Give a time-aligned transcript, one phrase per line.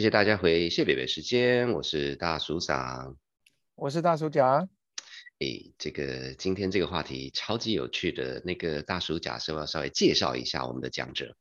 [0.00, 3.14] 谢谢大家回谢北北时间，我是大叔长，
[3.74, 4.66] 我是大叔甲。
[5.40, 11.36] 诶，这个今天这个话题超级有趣的，那个大叔甲是要稍微介绍一下我们的讲者。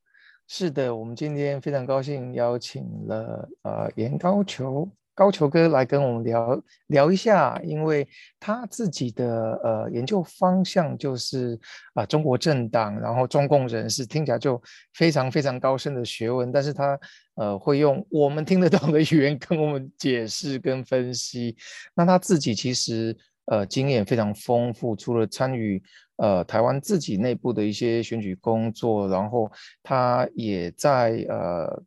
[0.49, 4.91] 是的，我们今天非常高兴邀请了呃严高球。
[5.19, 8.07] 高球哥来跟我们聊聊一下，因为
[8.39, 11.59] 他自己的呃研究方向就是
[11.93, 14.61] 啊中国政党，然后中共人士，听起来就
[14.93, 16.97] 非常非常高深的学问，但是他
[17.35, 21.53] 呃会用我们听得懂的语言跟我们解释跟分析。
[21.93, 23.13] 那他自己其实
[23.47, 25.83] 呃经验非常丰富，除了参与
[26.15, 29.51] 呃台湾自己内部的一些选举工作，然后
[29.83, 31.83] 他也在呃。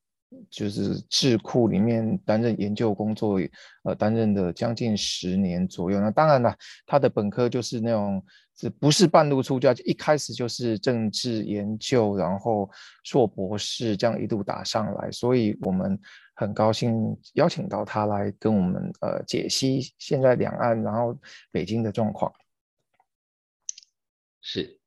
[0.50, 3.38] 就是智库里面担任研究工作，
[3.84, 6.00] 呃，担任的将近十年左右。
[6.00, 8.24] 那当然了，他的本科就是那种，
[8.56, 12.68] 是不是半路出家，一开始就是政治研究，然后
[13.04, 15.10] 硕博士这样一路打上来。
[15.10, 15.98] 所以我们
[16.34, 21.18] 很高兴邀请到他来跟我们呃解析现在两岸，然后
[21.50, 22.32] 北京的状况。
[24.40, 24.81] 是。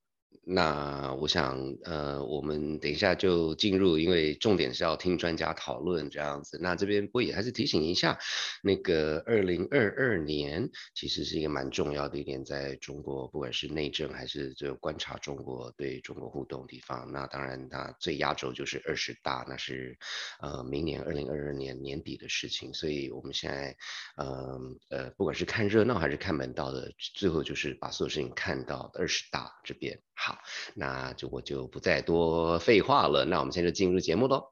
[0.47, 6.59] 那我想，呃，我们等一下就进入，因为重点是要听专家讨论这样子。
[6.61, 8.19] 那这边不也还是提醒一下，
[8.61, 17.11] 那个二零二二年其实是一个蛮重要的一年，在中国，不管是内政还是就观察中国对中国互动地方。
[17.11, 19.97] 那当然，它最压轴就是二十大，那是
[20.39, 22.71] 呃明年二零二二年年底的事情。
[22.71, 23.75] 所以我们现在，
[24.15, 29.99] 呃呃，不管是看热闹还是看门道的，最后就是把所有事情看到二十大这边。
[30.17, 30.37] 好，
[30.73, 33.25] 那就我就不再多废话了。
[33.25, 34.51] 那我们现在就进入节目喽。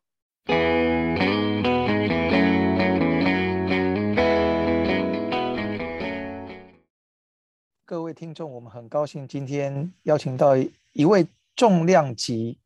[7.85, 10.55] 各位听众，我们很高兴今天邀请到
[10.91, 12.59] 一位重量级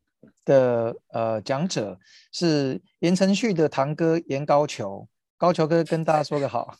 [0.44, 1.98] 的呃讲者，
[2.32, 5.06] 是言承旭的堂哥严高球。
[5.38, 6.76] 高球哥跟大家说个好。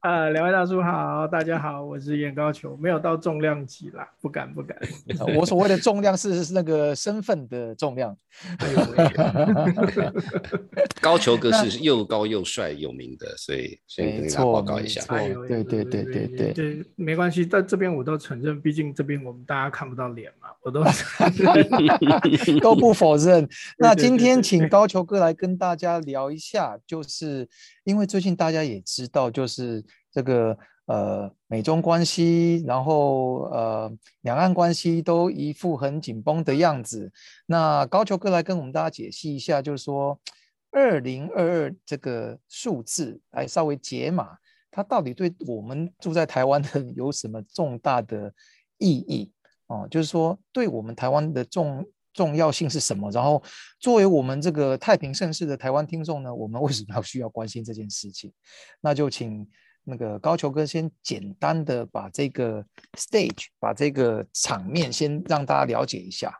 [0.00, 4.78] 呃， 两位大叔好，大家好，我是严高球，没有到重量级啦，不敢不敢。
[5.36, 8.16] 我所谓的重量是是那个身份的重量。
[11.02, 15.02] 高球哥是又高又帅有名的，所以所以跟大家报告一下。
[15.06, 20.82] 对对对对对对，没关系，在这边我都承认，毕竟这边我们大家看不到脸嘛，我都
[22.58, 23.46] 都不否认。
[23.76, 27.46] 那今天请高球哥来跟大家聊一下，就是。
[27.84, 30.56] 因为最近大家也知道，就是这个
[30.86, 37.10] 呃美中关系，然后呃两岸关系都一副很紧绷的样子。
[37.46, 40.18] 那高球哥来跟我们大家解析一下，就是说
[40.70, 44.36] 二零二二这个数字来稍微解码，
[44.70, 48.32] 它到底对我们住在台湾的有什么重大的
[48.78, 49.32] 意义
[49.66, 49.88] 哦？
[49.90, 51.84] 就是说对我们台湾的重。
[52.12, 53.10] 重要性是什么？
[53.10, 53.42] 然后，
[53.78, 58.32] 作为我们这个太平盛世的台湾听众呢，我们为什么要需要关心这件事情？
[58.80, 59.48] 那就请
[59.84, 62.64] 那个高球哥先简单的把这个
[62.98, 66.32] stage，把这个场面先让大家了解一下。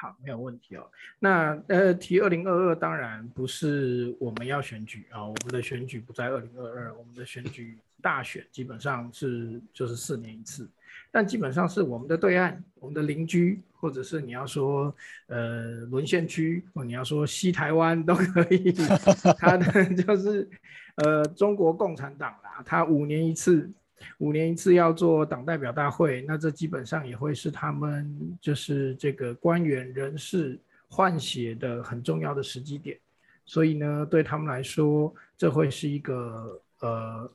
[0.00, 0.86] 好，没有问题哦。
[1.18, 10.70] 那呃，提二零二二，当然不是我们要选举啊，我们的选举不在二零二二，我们的选举大选基本上是就是四年一次。
[11.16, 14.94] 但基本上是我们的对岸，我们的邻居，或者是你要说
[15.28, 18.70] 呃沦陷区，或你要说西台湾都可以。
[19.40, 20.46] 他的就是
[20.96, 23.66] 呃中国共产党啦，他五年一次，
[24.18, 32.98] 五年一次要做党代表大会，那这基本上也会是他们就是这个官员人士换血的很重要的时机点。
[33.46, 37.30] 所以呢，对他们来说，这会是一个呃。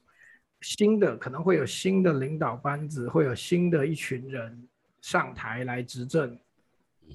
[0.62, 4.68] 新的可能会有新的领导班子，会有新的一群人
[5.02, 6.38] 上台来执政，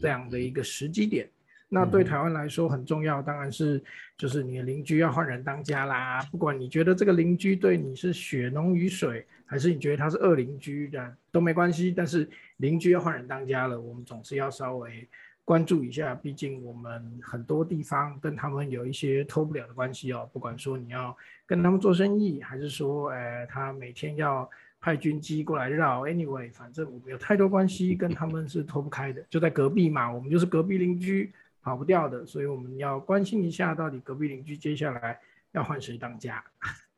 [0.01, 1.29] 这样的一个时机点。
[1.69, 3.83] 那对台湾来说很重要，当然是
[4.17, 6.23] 就是你的邻居要换人当家啦。
[6.31, 11.93] 不管你觉得这个邻居对你是血浓于水，还是你觉得他是恶邻居的都没关系。
[11.97, 12.29] 但是
[12.59, 15.09] 邻居要换人当家了，我们总是要稍微。
[15.47, 20.29] 关注一下，毕竟我们很多地方跟他们有一些脱不了的关系哦。
[20.33, 21.17] 不管说你要
[21.47, 24.51] 跟他们做生意，还是说，呃，他每天要
[24.81, 31.33] 派军机过来绕，anyway，反正我们有太多关系跟他们是脱不开的，就在隔壁嘛，我们就是隔壁邻居，
[31.63, 32.27] 跑不掉的。
[32.27, 35.17] 所以我们要关心一下，到底隔壁邻居接下来
[35.53, 36.43] 要换谁当家。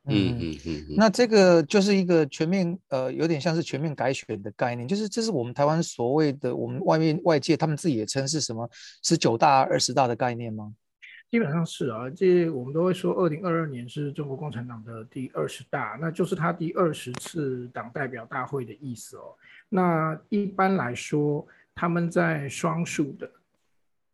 [0.09, 8.69] 嗯嗯嗯，那这个就是一个全面，呃，有点像是全面改选的概念，就是这是我们台湾所谓的，我们外面外界他们自己也称是什么
[9.03, 10.73] 十九大、二十大的概念吗？
[11.31, 19.37] 基本上是啊，这我们都会说，二零二二年是中国共产党的第二十大，那就是他第二十次党代表大会的意思哦。
[19.69, 23.31] 那一般来说，他们在双数的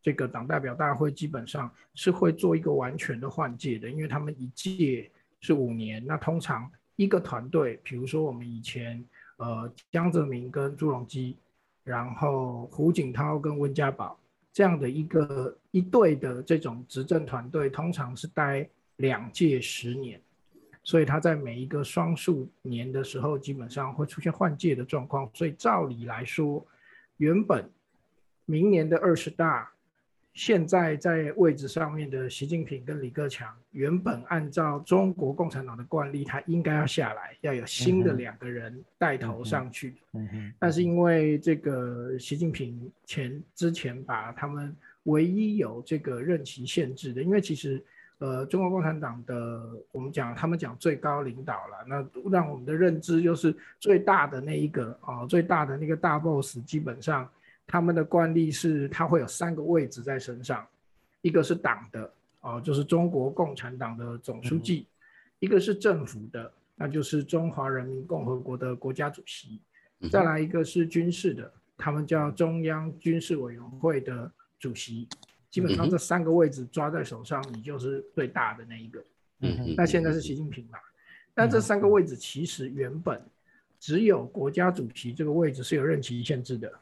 [0.03, 5.09] 这个党代表大会基本上是会做一个完全的换届的，因为他们一届
[5.45, 9.05] 是五年，那通常一个团队，比如说我们以前
[9.37, 11.37] 呃江泽民跟朱镕基，
[11.85, 14.19] 然后胡锦涛跟温家宝
[14.55, 20.19] 这样的一个一队的这种执政团队，通常是待两届十年。
[20.83, 25.29] 所以他在每一个双数年的时候，基本上会出现换届的状况。
[25.35, 26.67] 所以照理来说，
[27.19, 27.71] 原本
[28.47, 29.71] 明年的二十大，
[30.35, 39.95] 现在在位置上面的习近平跟李克强，原本按照中国共产党的惯例，他应该要下来，要有新的两个人带头上去。
[40.59, 47.83] 但是因为这个习近平前之前把他们唯一有这个任期限制的，因为其实。
[48.19, 57.29] 呃，中国共产党的我们讲，他们讲最高领导了，那让我们的认知就是最大的那一个啊，最大的那个大 boss，基本上
[57.67, 60.67] 他们的惯例是他会有三个位置在身上，
[61.23, 64.87] 一个是党的哦，就是中国共产党的总书记；
[65.39, 69.59] 一个是政府的，那就是中华人民共和国的国家主席；
[70.11, 75.09] 再来一个是军事的，他们叫中央军事委员会的主席。
[75.51, 79.05] 基本上这三个位置抓在手上，你就是最大的那一个。
[79.41, 80.79] 嗯，那现在是习近平嘛？
[81.33, 83.21] 但这三个位置其实原本
[83.79, 86.73] 只有国家主席这个位置是有任期限制的，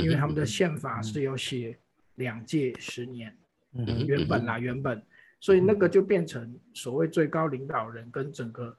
[0.00, 1.78] 因为他们的宪法是有写
[2.16, 3.36] 两届十年。
[3.74, 5.00] 嗯，原本啦，原本，
[5.40, 8.76] 所以那个就变成所谓最高领导人跟整个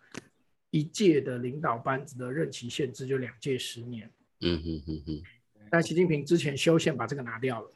[0.70, 4.10] 一届的领导班子的任期限制就两届十年。
[4.42, 5.24] 嗯哼哼哼。
[5.70, 7.72] 但习近平之前修宪把这个拿掉了。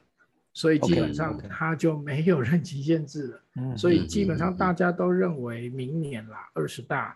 [0.52, 7.14] 所以基本上他就没有任期限制了，所以基本上大家都认为明年啦二十大，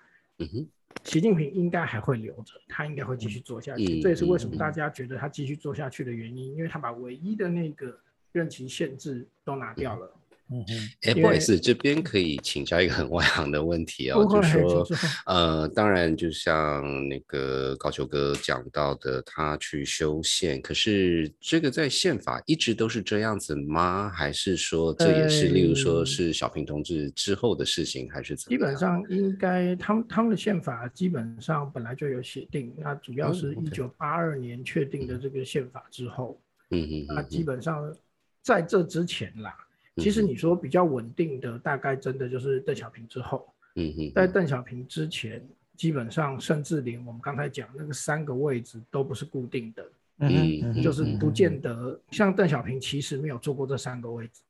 [1.05, 4.01] 习近平应该还会留着，他应该会继续做下去。
[4.01, 7.99] 这也是为什么大家觉得他继续做下去的原因，因为他把唯一的那个
[8.33, 10.11] 任期限制都拿掉了。
[10.53, 14.87] 嗯嗯，哎，不好意思，这边可以请教一个很外行的问题哦，就是说，
[15.27, 24.11] 呃，当然，就像那个高球哥讲到的，他去修宪，可是这个在宪法一直都是这样子吗？
[24.11, 28.57] 还是说这也是，例如说是小平同志之后的事情，还是怎么？
[28.57, 37.95] 基本上应该，他们他们的宪法基本上本来就有写定，那主要是一九八二年确定的这个宪法之后，嗯嗯，那基本上
[38.43, 39.55] 在这之前啦。
[40.01, 43.47] 其实你说比较稳定的，大概真的就是邓小平之后。
[43.77, 45.41] 嗯哼，在邓小平之前，
[45.77, 49.85] 基本上甚至连我们刚才讲那个三个位置都不是固定的。
[50.19, 54.43] 嗯，就是不见得像邓小平其实没有做过这三个位置。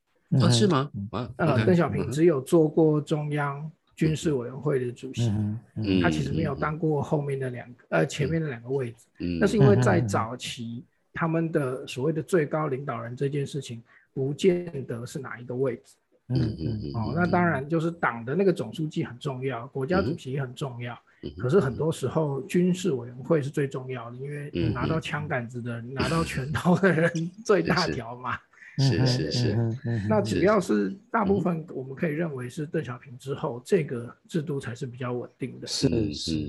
[0.43, 0.91] 啊，是吗？
[1.11, 5.29] 啊，呃，邓小平只有做过中央军事委员会的主席，
[5.77, 9.07] 嗯他其实没有当过后面的两个呃前面的两个位置。
[9.19, 10.83] 嗯，那是因为在早期
[11.13, 13.83] 他们的所谓的最高领导人这件事情。
[14.13, 15.95] 不见得是哪一个位置，
[16.29, 20.99] 嗯嗯嗯，哦，那当然就是党的那个总书记很重要，国家主席也很重要，
[21.39, 27.11] 可是很多时候军事委员会是最重要的，因为拿到枪杆子的、拿到拳头的人
[27.45, 28.37] 最大条嘛，
[28.79, 29.77] 是是是，
[30.09, 36.47] 那只要是大部分我们可以认为是邓小平之后这个制度才是比较稳定的，是是是，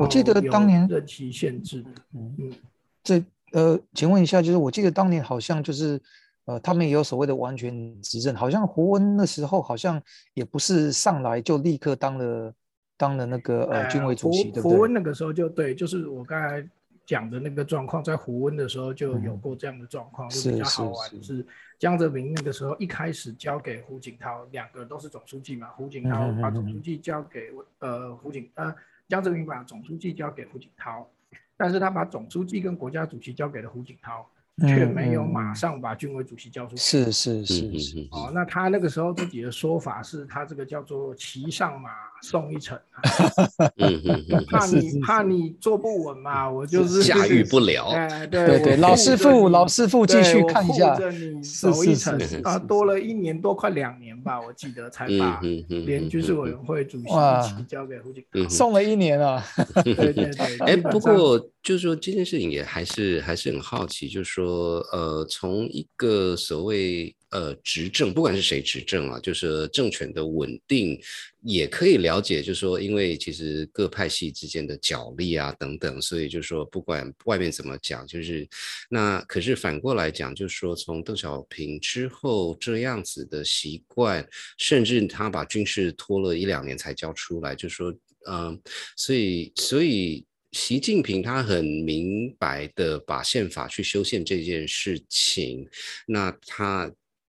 [0.00, 1.84] 我记得当年任期限制，
[2.14, 2.34] 嗯。
[2.38, 2.52] 嗯，
[3.02, 6.00] 这呃，请问一下，就是我记得当年好像就是。
[6.44, 10.02] 呃，他们也有所谓的完全执政，好像胡温那时候好像
[10.34, 12.52] 也不是上来就立刻当了
[12.96, 14.76] 当了那个呃军委主席，对不对？
[14.76, 16.68] 胡温那个时候就对，就是我刚才
[17.06, 21.22] 讲的那个状况，在胡温的时候就有过这样的状况，就比较好玩。
[21.22, 21.46] 是
[21.78, 28.74] 江泽民那个时候一开始交给胡锦涛，两个都是总书记嘛，胡锦涛把总书记交给呃胡锦呃
[29.08, 31.08] 江泽民把总书记交给胡锦涛，
[31.56, 34.26] 但是他把总书记跟国家主席交给了胡锦涛。
[34.60, 36.82] 却没有马上把军委主席交出去。
[36.82, 38.08] 是是是是。
[38.10, 41.90] 哦，那他那个时候自己的说法是他这个叫做骑上马
[42.22, 42.78] 送一程。
[44.50, 47.88] 怕你怕你坐不稳嘛，我就是驾驭不了。
[47.96, 50.94] 哎，对对，老师傅老师傅继续看一下。
[51.42, 58.48] 走一程啊，多了一年多，快两年吧，我记得才把连军事委员会主席一起交给胡锦涛。
[58.48, 59.42] 送了一年啊。
[59.82, 60.58] 对对对。
[60.58, 64.80] 哎，不过就是说这件事情也还是还是很好奇，就是说。
[64.92, 71.00] 呃，从一个所谓呃执政，不管是谁执政啊，就是政权的稳定，
[71.42, 78.46] 也可以了解，就是说，因为其实各派系之间的角力啊等等，所以就是说，不管外面怎么讲，就是
[78.90, 84.26] 那可是反过来讲，就是说，从邓小平之后这样子的习惯，
[84.58, 87.94] 甚至他把军事拖了一两年才交出来，就是说
[88.28, 88.60] 嗯，
[88.96, 90.26] 所以所以。
[90.52, 95.68] 习近平他很明白的把宪法去修宪这件事情，
[96.06, 96.92] 那他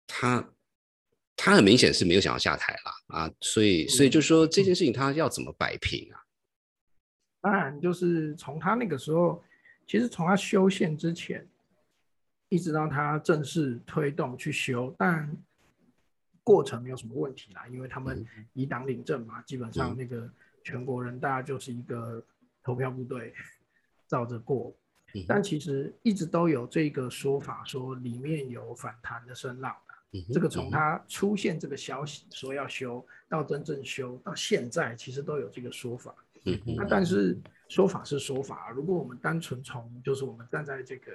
[0.07, 0.53] 他
[1.35, 6.21] 他很明显是没有想要下台了啊，所以所以就说这件事情他要怎么摆平啊？
[7.41, 9.43] 当然，就是从他那个时候，
[9.87, 11.47] 其实从他修宪之前，
[12.49, 15.31] 一直到他正式推动去修，但
[16.43, 20.29] 过程没有什么问题啦，因为他们以党领政嘛，基本上那个
[20.63, 22.23] 全国人大就是一个
[22.67, 23.33] 投票部队，
[24.09, 24.75] 照着过。
[25.25, 29.73] 但其实一直都有这个说法，说里面有反弹的声浪
[30.33, 36.13] 这个从他出现这个消息说要修到真正修到现在，其实都有这个说法。
[36.77, 41.11] 那但是说法是说法，如果我们单纯从就是我们站在这个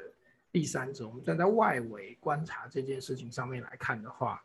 [0.50, 4.42] 第三者，我们站在外围观察这件事情上面来看的话，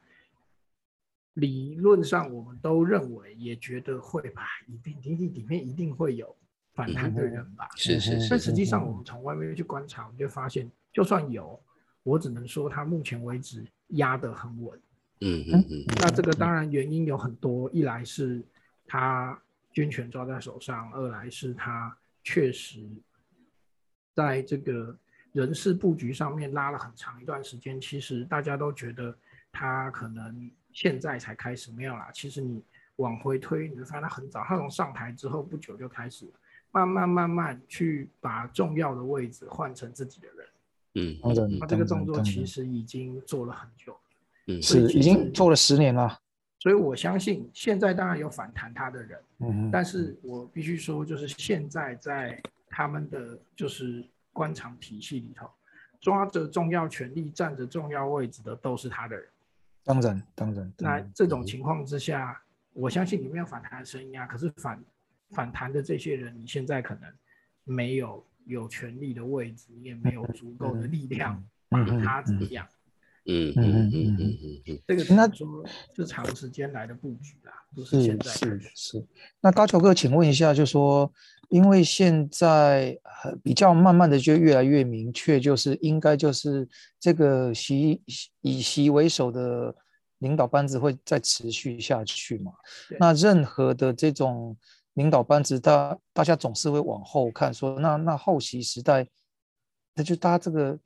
[1.35, 6.35] 理论上我们都认为也觉得会吧，一定一定里面一定会有。
[6.77, 8.29] 反弹的人吧，是是是。
[8.29, 11.59] 但实际上，我们从外面去观察，我们就发现，就算有，
[12.03, 14.79] 我只能说他目前为止压得很稳。
[15.21, 15.83] 嗯嗯嗯。
[15.99, 18.43] 那这个当然原因有很多，一来是
[18.85, 19.35] 他
[19.71, 22.87] 军权抓在手上，二来是他确实
[24.13, 24.95] 在这个
[25.31, 27.81] 人事布局上面拉了很长一段时间。
[27.81, 29.17] 其实大家都觉得
[29.51, 32.11] 他可能现在才开始没有啦。
[32.13, 32.63] 其实你
[32.97, 36.31] 往回推，你会发现他很早，他从上台之后不久就开始。
[36.85, 40.47] 慢慢慢慢去把重要的位置换成自己的人，
[40.95, 43.97] 嗯，他这个动作其实已经做了很久，
[44.47, 46.19] 嗯，是已经做了十年了。
[46.59, 54.03] 所以我相信现在当然有反弹他的人，嗯，但是我必须说，就是现在在他们的就是
[54.33, 55.49] 官场体系里头，
[56.01, 59.25] 抓着重要权力、占着重要位置的都是他的人。
[59.83, 60.73] 当然，当然。
[60.77, 62.41] 那这种情况之下，
[62.73, 64.83] 我相信里面有反弹的声音啊，可是反。
[65.31, 67.03] 反弹的这些人，你现在可能
[67.63, 72.65] 没有有权力的位置，你也没有足够的力量把他怎么样？
[73.29, 75.61] 嗯嗯嗯嗯嗯嗯，这个那说
[75.93, 79.05] 是长时间来的布局啦，不是现在是是。
[79.41, 81.11] 那高球哥，请问一下，就说，
[81.49, 82.97] 因为现在
[83.43, 86.65] 比较慢慢的就越来越明确，就是应该就是
[87.01, 88.01] 这个习
[88.39, 89.75] 以习为首的
[90.19, 92.53] 领导班子会再持续下去嘛？
[92.97, 94.55] 那任何的这种。
[94.97, 99.07] 领导班子，大大家总是会往后看，说那那后期时代，
[99.93, 100.77] 那就搭这个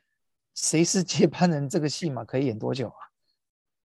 [0.53, 3.08] 谁是接班人这个戏码可以演多久啊？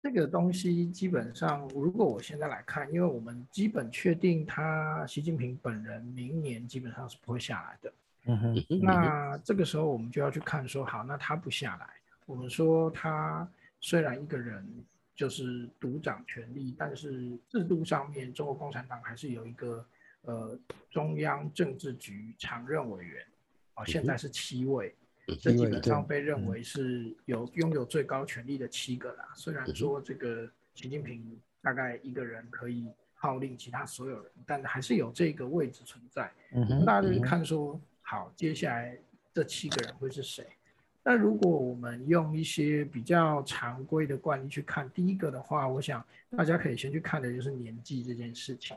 [0.03, 7.93] 这个东西基本上，如果我现在来看，因为我们基本确定他习近平本人明年基本上是不会下来的。
[8.27, 8.67] 嗯哼。
[8.83, 11.87] 那这个时候我们就要去看说，好，那他不下来，
[12.27, 13.49] 我们说他
[13.81, 14.67] 虽然一个人
[15.17, 19.83] 就是独掌权力，但是制度上面中国共产党还是有一个。
[20.23, 20.59] 呃，
[20.91, 23.25] 中央政治局常任委员，
[23.75, 24.95] 啊，现在是七位，
[25.41, 29.29] 这基本上被认为是有拥有最高权力的七个啦。
[29.35, 36.31] 虽然说这个习近平大概一个人可以号令其他所有人，但还是有这个位置存在。
[36.53, 38.99] 嗯大家就看说，好，接下来
[39.33, 40.47] 这七个人会是谁？
[41.03, 46.05] 那如果我们用一些比较常规的惯例去看，第一个的话，我想
[46.37, 48.77] 大家可以先去看的就是年纪这件事情。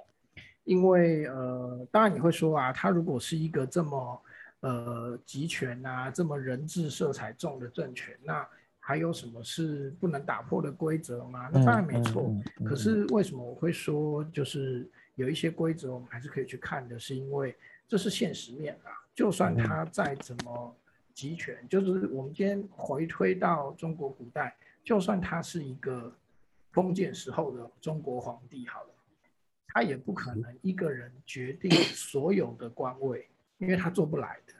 [0.63, 4.21] 因为呃，当然你会说啊，他如果是一个这么
[4.61, 8.47] 呃集权啊，这么人治色彩重的政权，那
[8.79, 11.49] 还有什么是不能打破的规则吗？
[11.51, 12.33] 那当然没错。
[12.65, 17.55] 可是为什么我会说，就是有一些规则我们还是可以去看的，是因为
[17.87, 18.91] 这是现实面啊。
[19.13, 20.75] 就算他再怎么
[21.13, 26.11] 集权，就是我们今天回推到中国古代，就算他是一个
[26.71, 28.92] 封建时候的中国皇帝，好了。
[29.73, 33.27] 他也不可能一个人决定所有的官位，
[33.57, 34.53] 因为他做不来的，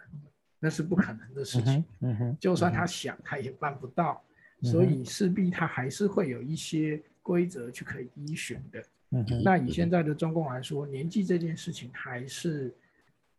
[0.60, 1.86] 那是不可能的事情。
[2.00, 4.24] 嗯哼，就算他想，他也办不到。
[4.62, 8.82] 所以势必他还是会有一些规则去可以依循的。
[9.10, 12.74] 嗯哼，那以现在的中共来说，年纪这件事情还是，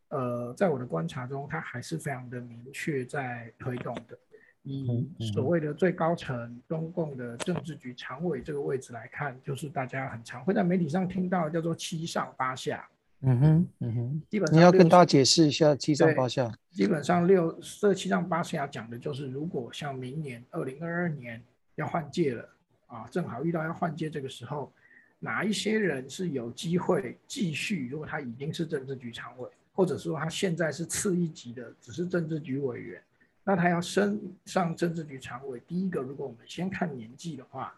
[0.08, 4.18] 呃，在我的观察中，他还是非常的明确在推动的。
[4.64, 12.88] 以所谓的最高层中共的政治局常委这个位置来看，就是大家很常会在媒体上听到叫做七上八下。
[13.20, 16.50] 嗯哼，嗯哼，基本上你要跟大家解释一下七上八下。
[16.70, 21.42] 基本上六这七上八下讲的就是，如果像明年二零二二年
[21.74, 22.48] 要换届了
[22.86, 24.72] 啊，正好遇到要换届这个时候，
[25.18, 27.88] 哪一些人是有机会继续？
[27.88, 33.02] 如果他已经是政治局常委，或者说他现在是次一级的，只是政治局委员。
[33.44, 37.74] 那他要升上政治局常委，第一个，如果我们先看年纪的话，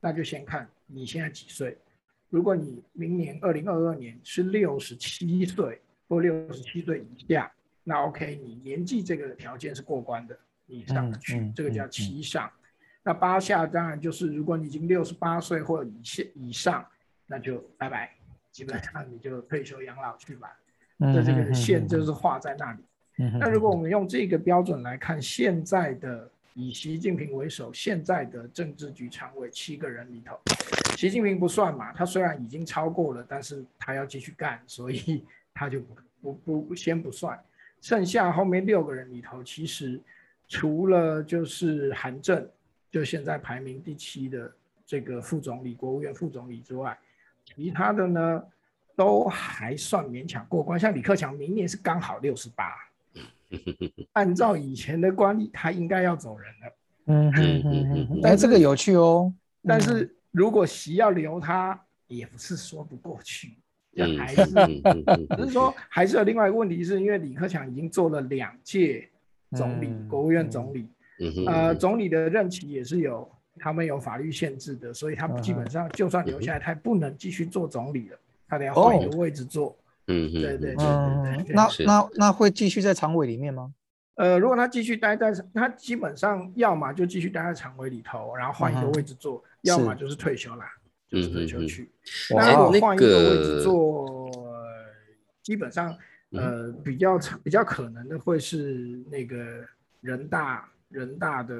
[0.00, 1.76] 那就先看你现在几岁。
[2.30, 7.50] 如果你明年二零二二年是六十七岁或六十七岁以下，
[7.82, 12.48] 那 OK，你年纪这个条件是过关的，你上去，这个叫七上。
[13.02, 16.86] 那八下当然就是如果你已经六十八岁或以下以上，
[17.26, 18.14] 那就拜拜，
[18.52, 20.56] 基本上你就退休养老去吧。
[20.96, 22.84] 那这个线就是画在那里。
[23.18, 30.38] 那如果我们用这个标准来看，现在的以习近平为首，现在的政治局常委七个人里头，
[30.96, 31.92] 习近平不算嘛？
[31.92, 35.80] 他虽然已经超过了，但是他要继续干，所以 他就
[36.22, 37.36] 不不不先不算。
[37.80, 40.00] 剩下后面六个人里头，其实
[40.46, 42.48] 除了就是韩正，
[42.88, 44.52] 就现在排名第七的
[44.86, 46.96] 这个副总理、国务院副总理之外，
[47.44, 48.44] 其他的呢
[48.94, 50.78] 都还算勉强过关。
[50.78, 52.87] 像李克强，明年是刚好六十八。
[54.12, 56.76] 按照以前的惯例，他应该要走人了。
[57.06, 59.32] 嗯嗯嗯嗯，哎，这个有趣哦。
[59.66, 63.56] 但是如果席要留他，也不是说不过去。
[64.16, 69.08] 还是只是说，还是有另外一个问题，是因为李克强已经做了两届
[69.56, 70.86] 总理、国务院总理。
[71.46, 73.28] 呃，总理的任期也是有
[73.58, 79.76] 他们有法律限制的，所以他基本上就算留下来，他也不能继续做总理了，他得要换一个位置做。
[80.08, 81.54] 嗯，对对对对对。
[81.54, 83.72] 那那那会继续在常委里面吗？
[84.16, 90.66] 呃，如果他继续待在，他基本上要么就继续待在常委里头，然后换一个位置做，要么就是退休啦，
[91.08, 91.92] 就是退休去。
[92.30, 94.30] 那如果换一个位置做，
[95.42, 95.96] 基本上
[96.32, 99.64] 呃比较比较可能的会是那个
[100.00, 100.68] 人大。
[100.88, 101.54] 人大的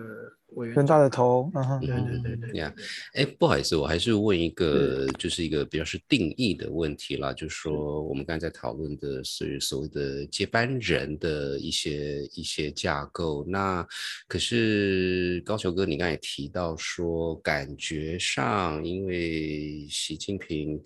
[0.54, 2.74] 委员，人大的头，对对对对，呀，
[3.12, 13.86] 哎，不好意思，我还是问一个，就是一个比较是定义的问题啦，就是说我们刚才在讨论的是所谓的接班人的一些一些架构，那
[14.26, 20.82] 可是高球哥，你刚才也提到说，感觉上因为习近平，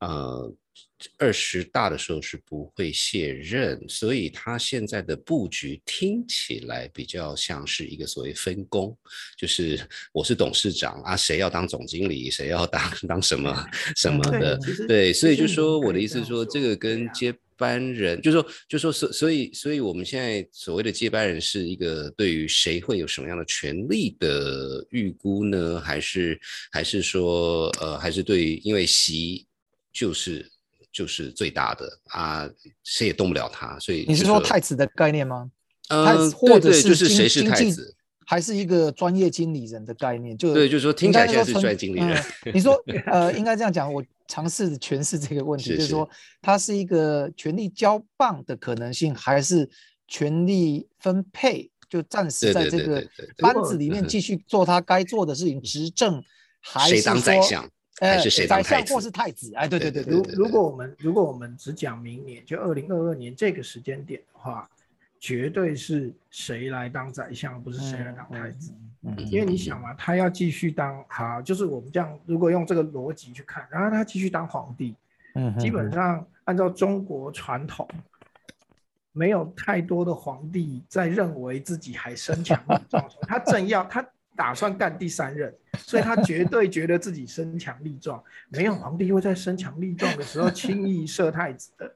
[0.00, 0.54] 呃。
[1.18, 8.96] 二十大的时候是不会卸任，所以他现在的布局听起来比较像是一个所谓分工，
[9.36, 9.78] 就是
[10.10, 13.66] 我是董事长啊，谁要当总经理，谁要当当什么
[13.96, 25.78] 什么的，对，所以就说我的意思是说，这个跟接班人，就说就说所所以所以我们现在所谓的接班人是一个对于谁会有什么样的权利的预估呢？
[25.78, 26.40] 还是
[26.72, 29.46] 还是说呃，还是对于因为习
[29.92, 30.50] 就是。
[30.96, 32.48] 就是最大的啊，
[32.82, 35.50] 谁也动不了他，所以你是说太子的概念吗？
[35.90, 40.34] 呃，或者是谁是太子，还是一个专业经理人的概念？
[40.38, 42.24] 就对，就是说听起来像是专业经理人。
[42.54, 42.82] 你说
[43.12, 46.08] 呃，应该这样讲，我尝试诠释这个问题，就是说
[46.40, 49.68] 他是一个权力交棒的可能性，还是
[50.08, 51.70] 权力分配？
[51.90, 53.06] 就暂时在这个
[53.36, 56.24] 班子里面继续做他该做的事情，执政
[56.60, 57.70] 还是当宰相？
[58.00, 59.54] 还是谁当太子或是太子？
[59.54, 60.02] 哎，对对对。
[60.02, 64.68] 如如果我们如果我们只讲明年，就二零二二年这个时间点的话，
[65.18, 68.72] 绝对是谁来当宰相，不是谁来当太子。
[69.02, 74.94] 嗯，因为你想嘛，他要继续当，好，就是我们这样，如果用这个逻辑去看，然后他继续当皇帝，
[75.34, 77.88] 嗯，基本上按照中国传统，
[79.12, 84.06] 没有太多的皇帝在认为自己还身强力壮，他正要他。
[84.38, 88.22] 打算干第三任，所以他绝对觉得自己身强力壮。
[88.50, 91.90] 没有皇帝会在身强力壮的时候轻易设太子的，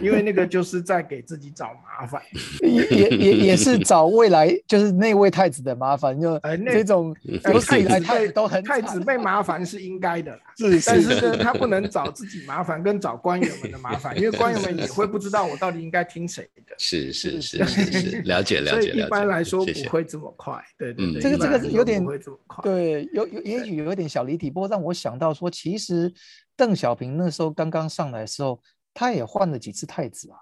[0.00, 2.22] 因为那个就是在给自己找麻烦，
[2.62, 6.20] 也也也也是找未来就是那位太子的麻烦。
[6.20, 7.16] 就这种
[7.50, 16.74] 有史以来太都很太子被麻烦是应该的，是，但是呢，他不能找自己麻烦跟找官员们的麻烦，因为官员们也会不知道我到底应该听谁的。
[16.78, 18.92] 是是是是，了解了解。
[18.92, 20.62] 所以一般来说不会这么快。
[20.76, 21.86] 对对对，这个这个有。
[21.86, 22.04] 点
[22.62, 26.12] 对，有有也许有一点小离题，不过让我想到说，其实
[26.56, 28.60] 邓小平那时候刚刚上来的时候，
[28.94, 30.38] 他也换了几次太子啊，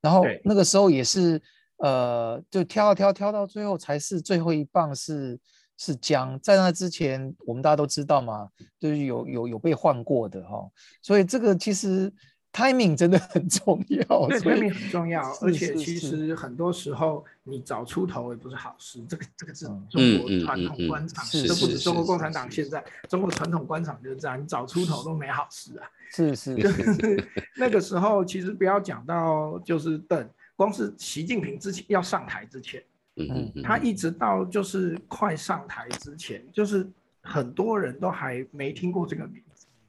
[0.00, 1.40] 然后那个时候也是
[1.78, 5.38] 呃，就挑挑挑到最后才是最后一棒是
[5.76, 10.68] 是姜，在那之前我们大家都知道嘛，就是有有有被换过的哈，
[11.02, 12.12] 所以这个其实。
[12.56, 25.86] Timing 真的很重要，对，timing 很重要，而且其实很多时候你早出头也不是好事，这个这个是中国传统官场，这不止中国共产党现在，中国传统官场就是这样，你早出头都没好事啊。
[26.10, 26.56] 是是，
[27.56, 32.82] 那个时候其实不要讲到就是邓，光是习近平之前要上台之前，
[33.16, 33.52] 嗯。
[33.54, 36.88] 嗯，他一直到就是快上台之前，就是
[37.20, 39.42] 很多人都还没听过这个名。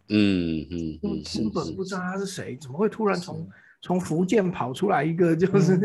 [0.10, 3.48] 嗯嗯，根本不知道他是谁，怎么会突然从
[3.82, 5.78] 从福建跑出来一个就是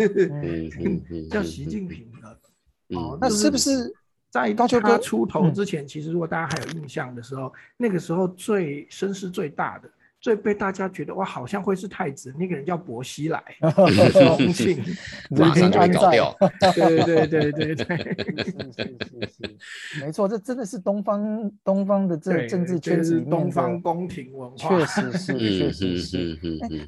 [1.30, 2.38] 叫习近平的？
[2.96, 3.92] 哦，那是不是
[4.30, 9.90] 在他出头之前，其实如果大家还有印象的时候，那个时候最声势最大的
[10.22, 13.42] 最被大家觉得哇，好像会是太子那个人叫薄熙来，
[14.12, 14.80] 重庆，
[15.30, 16.32] 马上就会搞掉。
[16.76, 17.84] 对对对对对对，
[18.44, 26.38] 是是是是，没错，这真的是东方东方的这政治圈子东方宫廷文化，确实是确实是。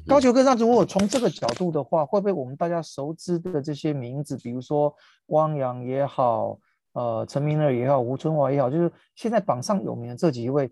[0.07, 4.95] 高球哥，那如果从这个角度的话，会不会我们大家熟知的这些名字，比如说
[5.25, 6.57] 汪洋也好，
[6.93, 10.71] 呃，陈明儿也好，吴春华也好，就是现在榜上有名的这几位，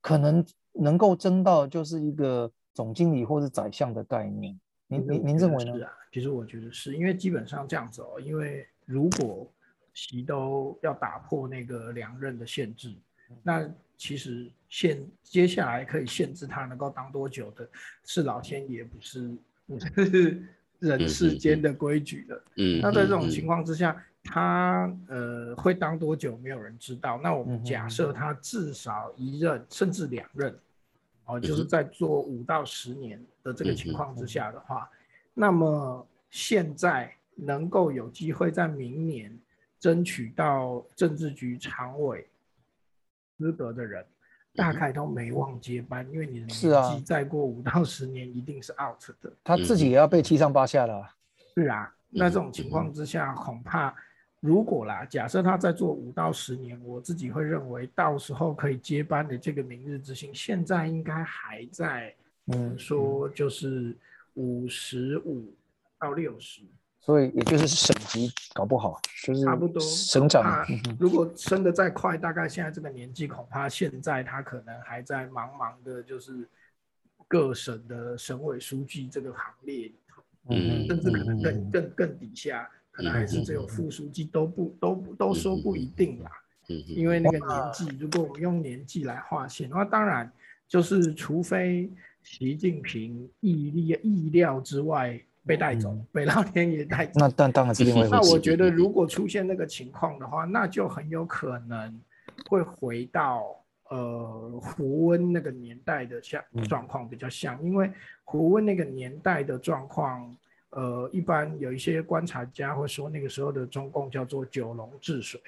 [0.00, 4.58] 可能能够争到就是一个总经理或者宰相的概念。
[4.88, 5.76] 您您您认为呢？
[5.76, 9.50] 是啊，其实我觉得是因为基本上这样子哦，因为如果
[9.94, 12.94] 习都要打破那个两任的限制，
[13.42, 17.68] 那其实限接下来可以限制他能够当多久的，
[18.04, 19.34] 是老天爷，不是
[19.66, 20.42] 不是
[20.80, 22.42] 人世间的规矩的。
[22.56, 27.18] 嗯，那在这种情况之下，他呃会当多久，没有人知道。
[27.22, 30.56] 那我们假设他至少一任，甚至两任，
[31.24, 34.88] 哦，就是在做五到十年的这个情况之下的话，
[35.34, 39.36] 那么现在能够有机会在明年
[39.80, 42.26] 争取到政治局常委。
[43.38, 44.06] 资格的人
[44.54, 49.32] 大概都没望接班，因为你的年纪再过五到十年一定是 out 的。
[49.42, 51.10] 他自己也要被七上八下了。
[51.56, 53.92] 是啊，那这种情况之下，恐怕
[54.42, 62.12] 如果啦，假设他在做五到十年，我自己会认为到时候可以接班的这个明日之星，现在应该还在，
[62.48, 63.96] 嗯，说就是
[64.34, 65.54] 五十五
[65.96, 66.60] 到六十。
[66.98, 70.66] 所以也就是省级搞不好，就是差不多省长。
[70.98, 76.48] 如果升的再快，大概现在这个年纪，恐怕现在他可能还在茫茫的，就是
[77.28, 86.30] 各省的省委书记这个行列里头，嗯，甚至可能更更更底下，可能还是只有副书记，都不都都说不一定啦。
[86.68, 90.30] 嗯，因为那个年纪，如果我们用年纪来划线，那当然
[90.68, 91.90] 就是除非
[92.22, 95.20] 习近平意意意料之外。
[95.44, 97.18] 被带走， 被老天爷带走。
[97.18, 102.00] 那当当然是另外那我觉得，如果出现那个情况的话，那就很有可能
[102.48, 107.90] 会回到呃胡温那个年代的像状况比较像，因为
[108.22, 110.32] 胡温那个年代的状况，
[110.72, 115.40] 呃，一般有一些观察家会说，那个时候的中共叫做九龙治水，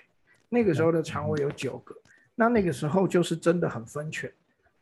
[0.49, 1.95] 那个时候的常委有九个，
[2.35, 4.33] 那那个时候就是真的很分权，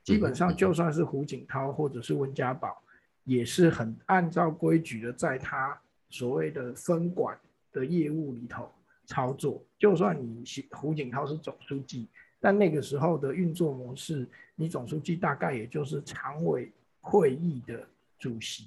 [0.04, 2.78] 基本上就算是胡锦涛或者是温家宝。
[3.24, 7.38] 也是很按照规矩的，在他所谓的分管
[7.72, 8.68] 的业务里头
[9.06, 9.62] 操作。
[9.78, 12.08] 就算你胡锦涛是总书记，
[12.40, 14.26] 但那个时候的运作模式，
[14.56, 17.86] 你总书记大概也就是常委会议的
[18.18, 18.66] 主席，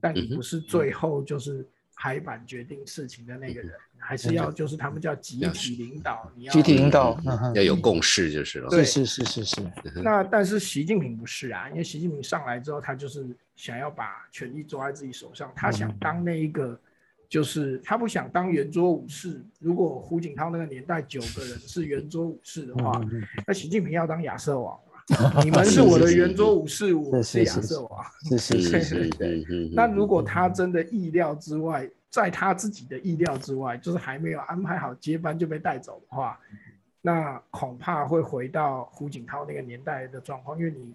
[0.00, 3.72] 但你不是最后就是拍板决定事情的那个人。
[3.98, 7.18] 还是要就是他们叫集体领导，你要集体领导，
[7.54, 8.68] 要有共识就是了。
[8.68, 9.60] 对，是是是是。
[10.04, 16.78] 那但是习近平不是啊，因为习近平上来之后，他就是想要把权力抓在自己手上，他想当那一个，
[17.28, 19.42] 就是他不想当圆桌武士。
[19.58, 23.00] 如果胡锦涛那个年代九个人是圆桌武士的话，
[23.44, 24.78] 那习近平要当亚瑟王
[25.44, 28.04] 你们 是我的圆桌武士，我是亚瑟王。
[28.28, 29.10] 是是是 是
[29.44, 29.70] 是。
[29.72, 31.88] 那如果他真的意料之外。
[32.08, 36.40] 在他自己的意料之外，就是还没有安排好接班就被带走的话，
[37.02, 40.94] 那恐怕会回到胡锦涛那个年代的状况，因为你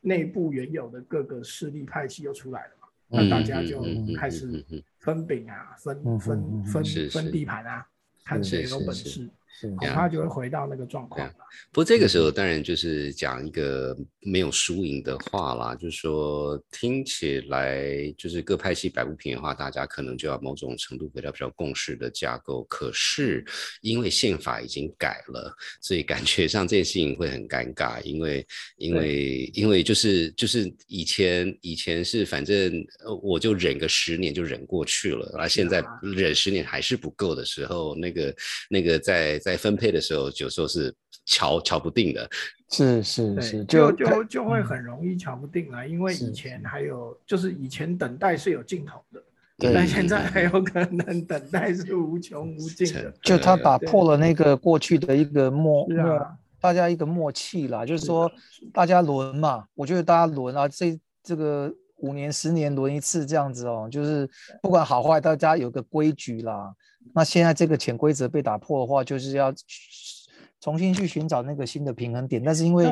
[0.00, 3.84] 内部原有的各个势力派系又出来了嘛，那大家就
[4.16, 4.64] 开始
[5.00, 7.86] 分饼啊，分分分分地盘啊，
[8.24, 9.28] 看谁有本事。
[9.62, 11.32] 恐怕就会回到那个状况
[11.70, 22.64] 不过这个时候当然就是讲一个没有输赢的话啦，就是说听起来就是各派系摆不平的话，大家可能就要某种程度回到比较共识的架构。
[22.64, 23.44] 可是
[23.80, 28.44] 因为宪法已经改了，所以感觉上这件事情会很尴尬，因为
[28.76, 32.84] 因为因为就是就是以前以前是反正
[33.22, 38.34] 我就忍个十年就忍过去了，而现在忍十年还是不够的时候，那个
[38.68, 39.40] 那个在。
[39.44, 40.94] 在分配的时候，有时候是
[41.26, 42.26] 瞧瞧不定的，
[42.70, 45.86] 是是是，就就就会很容易瞧不定了。
[45.86, 49.22] 因为以前还有，就是以前等待是有尽头的，
[49.74, 53.12] 但现在还有可能等待是无穷无尽的。
[53.20, 56.26] 就他打破了那个过去的一个默默，
[56.58, 58.32] 大家一个默契啦，就是说
[58.72, 64.26] 大家轮嘛，我觉得大家轮啊，这这个五年十年轮一次这样子哦，就是
[64.62, 66.74] 不管好坏，大家有个规矩啦。
[67.12, 69.52] 那现在这个潜规则被打破的话，就是要
[70.60, 72.42] 重新去寻找那个新的平衡点。
[72.42, 72.90] 但是因为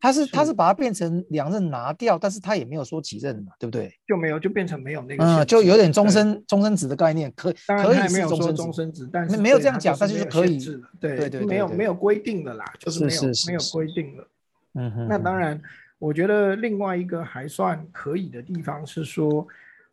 [0.00, 3.92] 他是他是把它变成两任拿掉，但是他也没有说几任嘛，对不对？
[4.06, 10.58] 就没有就变成没有那个，嗯，就有点终身终身制的概念，可可以没有说终身制，但是没有这样讲，但是就可以，
[10.98, 14.26] 对对对，没有没有规定的啦，就是没有没有规定的。
[14.74, 15.60] 嗯哼，那当然。
[16.00, 19.46] 我觉得另外一个还算可以的地方是说，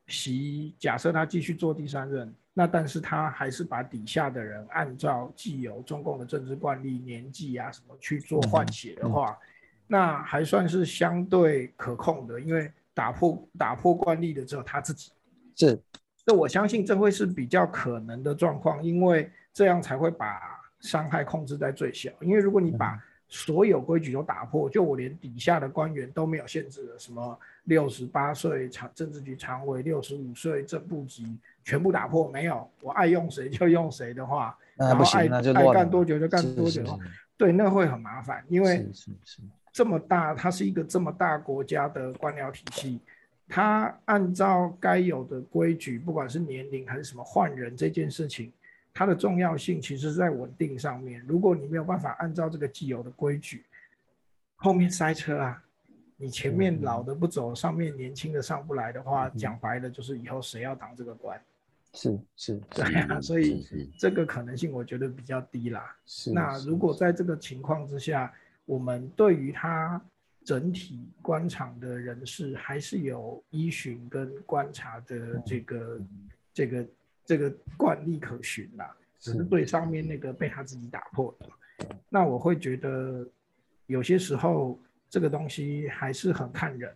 [0.08, 9.38] 习假设他继续做第三任，那但是他还是把底下的人按照既有中共的政治惯例、年纪啊什么去做换血的话，
[9.86, 15.12] 那还算是相对可控的，因为打破打破惯例的只有他自己。
[15.56, 15.80] 是，
[16.26, 20.42] 那我相信这会是比较可能的状况，因为这样才会把
[20.80, 22.10] 伤害控制在最小。
[22.22, 31.38] 因为如果你把所有规矩都打破，就我连底下的官员都没有限制了，什么六十八岁常政治局常委，六十五岁正部级
[31.68, 36.98] 全部打破，没有，我爱用谁就用谁的话，然后爱爱干多久就干多久的话，
[37.36, 38.90] 对，那会很麻烦，因为
[39.74, 43.02] 这么大，它是一个这么大国家的官僚体系，
[43.50, 48.50] 它按照该有的规矩，不管是年龄还是什么换人这件事情。
[48.94, 51.22] 它的重要性其实是在稳定上面。
[51.28, 53.66] 如果你没有办法按照这个既有的规矩，
[54.56, 55.62] 后面塞车啊，
[56.16, 61.38] 你前面老的不走，上面年轻的上不来的话，讲白了就是以后谁要当这个官？
[61.98, 63.66] 是是，对啊， 所以
[63.98, 65.98] 这个可能性我觉得比较低啦。
[66.06, 66.32] 是。
[66.32, 68.32] 那如果在这个情况之下，
[68.66, 70.00] 我们对于他
[70.46, 76.02] 整体官场的人士还是有依循跟观察的这个
[76.54, 76.88] 这个。
[77.28, 81.86] 这个惯例可循啦，只是对上面那个被他自己打破的。
[82.08, 83.28] 那我会觉得
[83.86, 84.80] 有些时候
[85.10, 86.96] 这个东西还是很看人。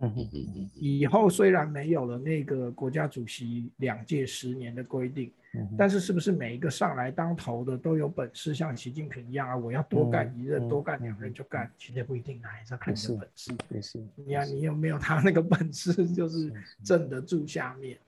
[0.00, 5.32] 嗯嗯嗯以后虽然没有了那个国家主席两届十年的规定，
[5.78, 9.56] 但是是不是每一个上来当头的都有本事像习近平一样啊？
[9.56, 11.70] 我要多干一任、多干两任就干？
[11.78, 13.52] 其实不一定啊，还是要看你的本事。
[13.70, 14.04] 也是。
[14.16, 16.52] 你看你有没有他那个本事，就是
[16.82, 17.98] 镇得住下面。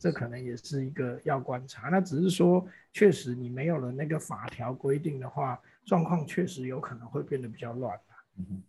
[0.00, 7.98] 这可能也是一个要观察，那只是说，确实你没有了那个法条规定的话，状况确实有可能会变得比较乱
[8.38, 8.62] 嗯，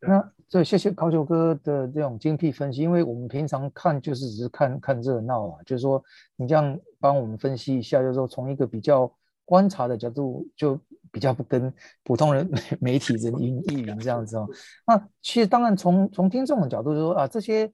[0.00, 6.04] 那所以谢谢高球哥的这种精辟分析，因为我们平常看就是只是看看热闹啊，就是说
[6.36, 9.10] 你这样帮我们分析一下，就是说从一个比较
[9.46, 10.78] 观察的角度，就
[11.10, 11.72] 比较不跟
[12.04, 14.46] 普通人 媒体人云亦云这样子哦。
[14.86, 17.72] 那其实当然从从听众的角度说啊，这些。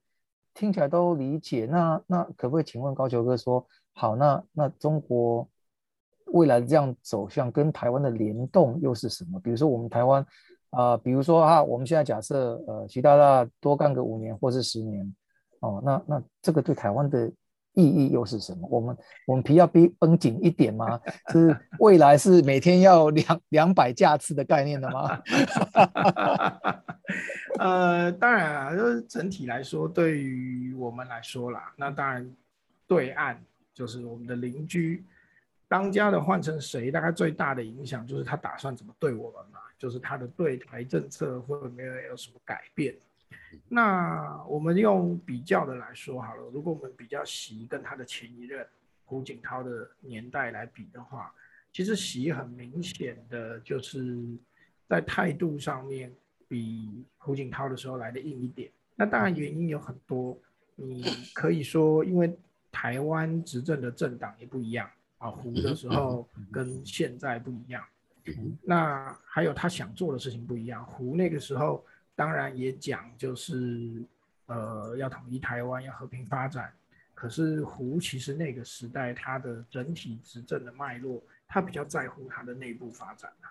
[0.59, 5.47] 听起来都理解，那那可不可以请问高球哥说，好，那那中国
[6.33, 9.39] 未来这样走向跟台湾的联动又是什么？
[9.39, 10.27] 比如说我们台湾
[10.77, 15.15] 啊，比如说啊，我们现在假设呃习大大多干个五年或是十年，
[15.61, 17.33] 哦，那那这个对台湾的
[17.73, 18.69] 意义又是什么？
[18.71, 21.01] 我们我们皮要逼绷紧一点吗？
[21.33, 25.23] 是 未来是每天要两两百架次的概念的吗？
[27.59, 32.31] 呃，当然啊，就是整体来说，对于我们来说啦，那当然
[32.87, 35.05] 对岸就是我们的邻居，
[35.68, 42.94] 当家的换成谁，大概最大的影响就是他打算怎么对我们嘛，就是他的对台政策会没有有什么改变。
[43.68, 48.66] 那我们用比较的来说好了，如果我们比较习跟他的前一任
[49.05, 51.33] 胡锦涛的年代来比的话，
[51.72, 54.18] 其实习很明显的就是
[54.88, 56.12] 在态度上面。
[56.48, 60.38] 比胡锦涛的时候来的硬一点，那当然原因有很多，
[60.76, 61.02] 你
[61.35, 62.33] 可以说因为
[62.70, 64.88] 台湾执政的政党也不一样
[65.27, 67.85] 啊，胡的时候跟现在不一样，
[68.62, 71.85] 那还有他想做的事情不一样，胡那个时候
[72.15, 74.05] 当然也讲就是
[74.47, 76.73] 呃要统一台湾，要和平发展，
[77.15, 83.51] 可是胡其实那个时代他的整体执政的脉络，他比较在乎他的内部发展啊。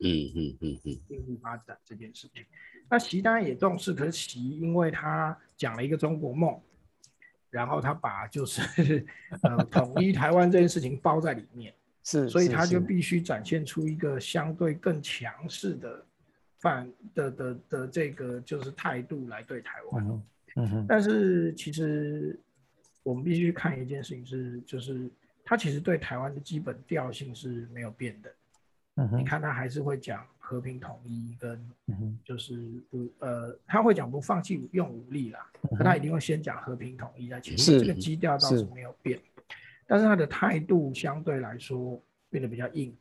[0.00, 2.44] 嗯嗯嗯嗯，内部发展这件事情，
[2.86, 6.60] 那习当然也重视，可是习因为他讲了一个中国梦，
[7.56, 9.04] 然后他把就是
[9.42, 11.72] 呃统一台湾这件事情包在里面，
[12.04, 16.04] 是，所以他就必须展现出一个相对更强势的
[16.58, 20.22] 反的的的这个就是态度来对台湾。
[20.56, 22.38] 嗯哼，但是其实
[23.02, 25.10] 我们必须看一件事情是，就是
[25.42, 28.30] 他其实对台湾的基本调性是没有变的。
[28.98, 31.68] 嗯你看他还是会讲和平统一跟，
[32.24, 39.18] 就是不呃，他会讲不放弃用武力啦，可他一定会先讲和平统一在前面，这个基调倒是没有变，
[39.88, 42.96] 但是他的态度相对来说变得比较硬，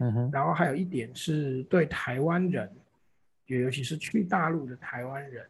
[0.00, 2.70] 嗯哼，然后还有一点是对台湾人，
[3.46, 5.46] 尤其是去大陆的台湾人，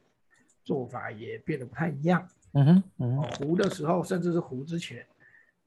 [0.62, 5.04] 做法也变得不太一样，嗯哼，嗯，胡的时候甚至是胡之前，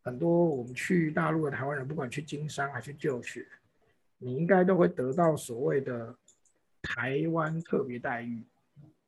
[0.04, 3.46] 很多我们去大陆的台湾人，不管去经商还是就学。
[4.17, 6.15] 你应该都会得到所谓的
[6.82, 8.43] 台湾特别待遇，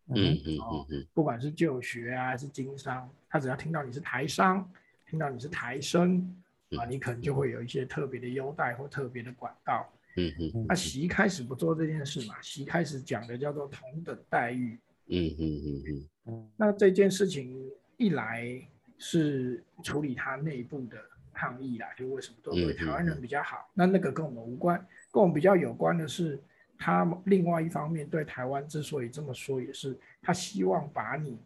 [0.07, 4.69] 嗯嗯嗯嗯，不管是就学啊还是经商，他只要听到你是台商，
[5.07, 6.35] 听到你是台生
[6.77, 9.87] 啊，你可能就会有一些特别的优待或特别的管道。
[10.19, 14.77] 嗯嗯那习开始不做这件事嘛，习开始讲的叫做同等待遇。
[15.07, 16.09] 嗯嗯嗯嗯。
[16.25, 16.49] 嗯。
[16.57, 17.55] 那这件事情
[17.97, 18.59] 一来
[18.97, 20.97] 是处理他内部的
[21.31, 24.83] 抗议啦，就为什么都对台湾人比较好，那那个跟我们无关，
[25.17, 26.39] 跟我们比较有关的是，
[26.77, 31.39] 他另外一方面对台湾之所以这么说，也是他希望把你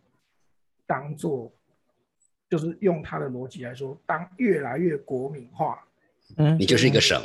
[0.85, 1.49] 当做，
[2.49, 5.81] 就是用他的逻辑来说，当越来越国民化，
[6.35, 7.17] 嗯你就是一个省，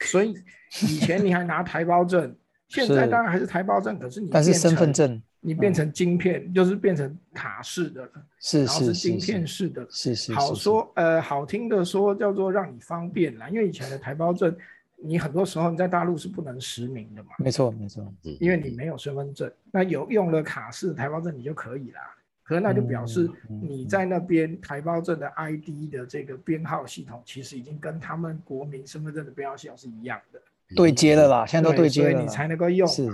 [0.00, 0.42] 所以
[0.84, 2.34] 以前你还拿台胞证，
[2.66, 3.10] 现在是。
[3.10, 9.86] 当然还是台胞证，可是你但是身份成证你变成晶片，就是变成卡式的了，是然后是晶片式的。
[9.90, 14.56] 是是好是说呃，好听的说叫做让你方便啦，因为以前的台胞证，
[15.00, 19.50] 你很多时候你在大陆是不能实名的嘛，没错没错，嗯因为你没有身份证。
[19.70, 22.00] 那有用了卡式台胞证你就可以啦，
[22.42, 30.40] 可是那就表示你在那边台胞证的 ID 的这个编号系统，其实已经跟他们国民身份证的编号系统是一样的，
[30.74, 32.86] 对接了啦，现在都对接所以你，才能够用。
[32.88, 33.08] 是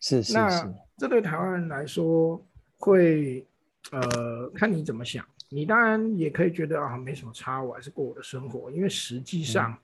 [0.00, 2.42] 是是那，这对台湾人来说
[2.78, 3.46] 会，
[3.92, 5.24] 呃，看你怎么想。
[5.52, 8.70] 你当然也可以觉得啊，没什么差，我还是过我的生活。
[8.70, 9.76] 因为实际上，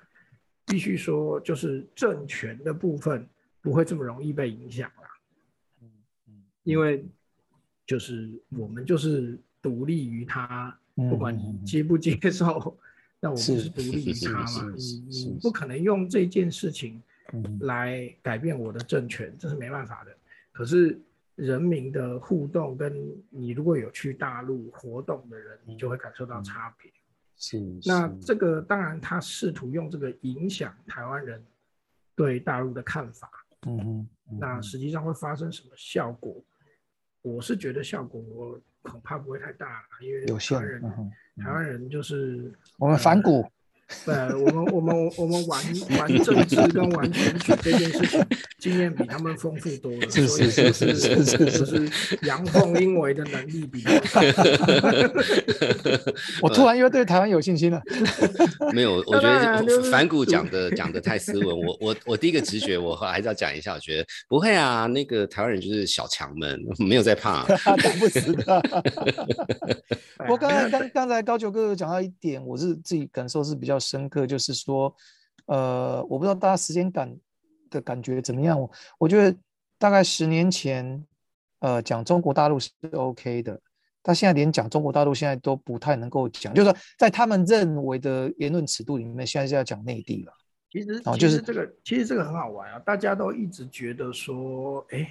[0.66, 3.26] 必须说，就是政权的部分
[3.62, 5.08] 不会这么容易被影响啦。
[6.64, 7.06] 因为
[7.86, 12.76] 就是我们就是独立于他，嗯不管接不接受，
[13.20, 14.74] 那我们是是独立于他嘛。
[14.76, 17.00] 你你不可能用这件事情
[17.32, 20.16] 嗯来改变我的政权，这是没办法的。
[20.50, 21.00] 可是
[21.36, 26.90] 人民的互动，跟你如果有去大陆活动的人，你就会感受到差别。
[27.38, 31.44] 是那这个当然，他试图用这个影响台湾人
[32.14, 33.30] 对大陆的看法。
[33.66, 36.42] 嗯哼嗯那实际上会发生什么效果？
[37.22, 43.50] 我是觉得效果我恐怕不会太大，因为台湾人嗯台湾人就是我们反骨呃，
[44.06, 45.62] 我们我们我们玩
[45.98, 48.26] 玩政治跟玩选举这件事情
[48.58, 51.88] 经验比他们丰富多了，是所以是就是是是就是
[52.22, 54.24] 阳奉阴违的能力比他们强。
[56.42, 57.80] 我突然又对台湾有信心了。
[58.74, 61.56] 没有，我觉得反骨讲的讲的太斯文。
[61.56, 67.44] 我我我第一个直觉，我还是要讲一下，我觉得不会啊，那个台湾人就是小强们，没有在怕。
[67.46, 68.56] 打不死的。
[70.16, 74.94] 哎不过刚才刚刚才高球哥有讲到一点，我是自己感受是比较深刻，就是说，
[75.46, 77.16] 呃，我不知道大家时间感
[77.70, 78.60] 的感觉怎么样。
[78.60, 79.38] 我我觉得
[79.78, 81.04] 大概十年前，
[81.60, 83.60] 呃，讲中国大陆是 OK 的，
[84.02, 90.32] 但现在连讲中国大陆现在都不太能够讲，就是说在他们认为的言论尺度里面，现在是要讲内地了。
[90.70, 95.08] 其实哦就是这个其实这个很好玩啊，大家都一直觉得说，哎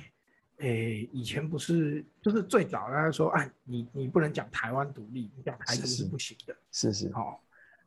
[0.58, 0.68] 哎，
[1.12, 7.42] 以前不是就是最早大家说，哎，你你不能讲台湾独立，你讲台独是不行的，是是，好、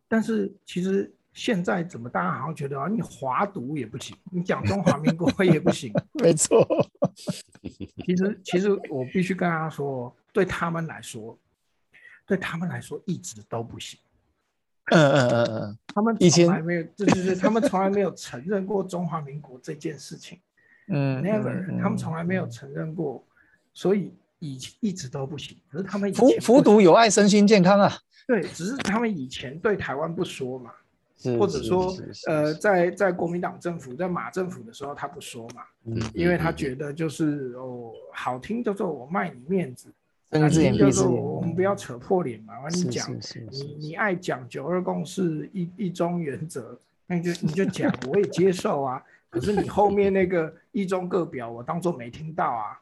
[0.08, 5.92] 但是其实现在怎么大家好像觉得啊，你华独也不行，你讲中华民国 也不行。
[6.14, 6.66] 没错。
[8.04, 11.38] 其实其实我必须跟大家说，对他们来说，
[12.26, 13.98] 对他们来说一直都不行。
[14.90, 20.40] 嗯嗯嗯嗯，他们以前从来没有，对对对，他们从来没有承认过中华民国这件事情
[20.86, 23.22] 嗯，never，嗯他们从来没有嗯承认过，
[23.74, 25.56] 所以以一直都不行。
[25.70, 27.92] 可是他们以服前服毒有害身心健康啊，
[28.26, 30.70] 对，只是他们以前对台湾不说嘛，
[31.16, 39.88] 是是或者说是是呃，在在国民党政府在马政府的时候他不说嘛，嗯因为他觉得就是哦好听叫做我卖你面子，
[40.30, 49.02] 睁一难只眼闭一只听叫做我们，不要扯破脸嘛，你是讲是是是你你爱讲九二共识一一中原则，那你就你就讲，我也接受啊。
[49.30, 52.80] 可是你后面那个一中各表，我当做没听到啊。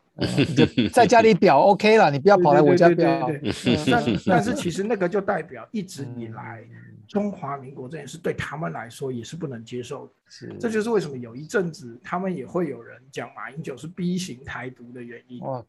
[0.92, 3.30] 在家里表 OK 了，你不要跑来我家表。
[3.90, 10.12] 但但是其实那个就代表一直以来嗯中华民国这件事对他们来说也是不能接受的。
[10.28, 15.40] 是这就是为什么有一阵子他们也会有人讲马英九是 B 型台独的原因。
[15.40, 15.64] 哇，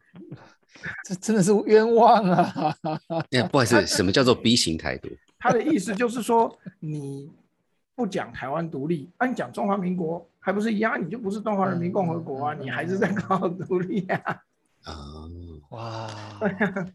[1.04, 2.74] 这真的是冤枉啊！
[3.30, 5.08] 哎，不好意思，什么叫做 B 型台独？
[5.38, 7.30] 他的意思就是说，你
[7.98, 11.04] 不讲台湾独立，啊，你讲中华民国，还不是一样？
[11.04, 14.42] 你就不是中华人民共和国啊，嗯你还是在搞独立啊。
[14.84, 14.94] 啊，
[15.70, 16.08] 哇，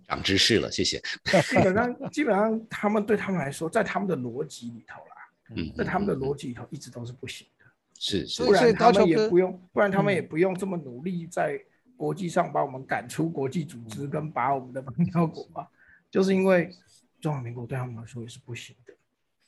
[0.07, 0.97] 长知识了，谢谢。
[1.25, 5.15] 基本上，基本上他们对他们来说，在他们的逻辑里头啦，
[5.57, 7.65] 嗯，在他们的逻辑里头一直都是不行的，
[7.99, 11.59] 是是不所以然他们也不用，不然他们嗯也不用这么努力在
[11.97, 15.67] 国际上把我们赶出国际组织，跟把我们的邦交国啊，
[16.09, 16.73] 就是因为
[17.19, 18.93] 中华民国对他们来说也是不行的。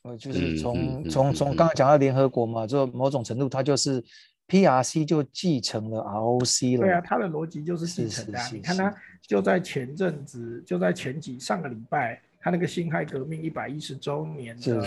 [0.06, 4.03] 呃，就是嗯从嗯嗯从从刚刚讲到联合国嘛，就某种程度它就是
[4.47, 6.82] PRC 就继承了 ROC 了。
[6.82, 8.93] 对啊，他的逻辑就是继承的、你看他
[9.28, 14.86] 就在前阵子，就在前几上个礼拜，他那个辛亥革命一百一十周年的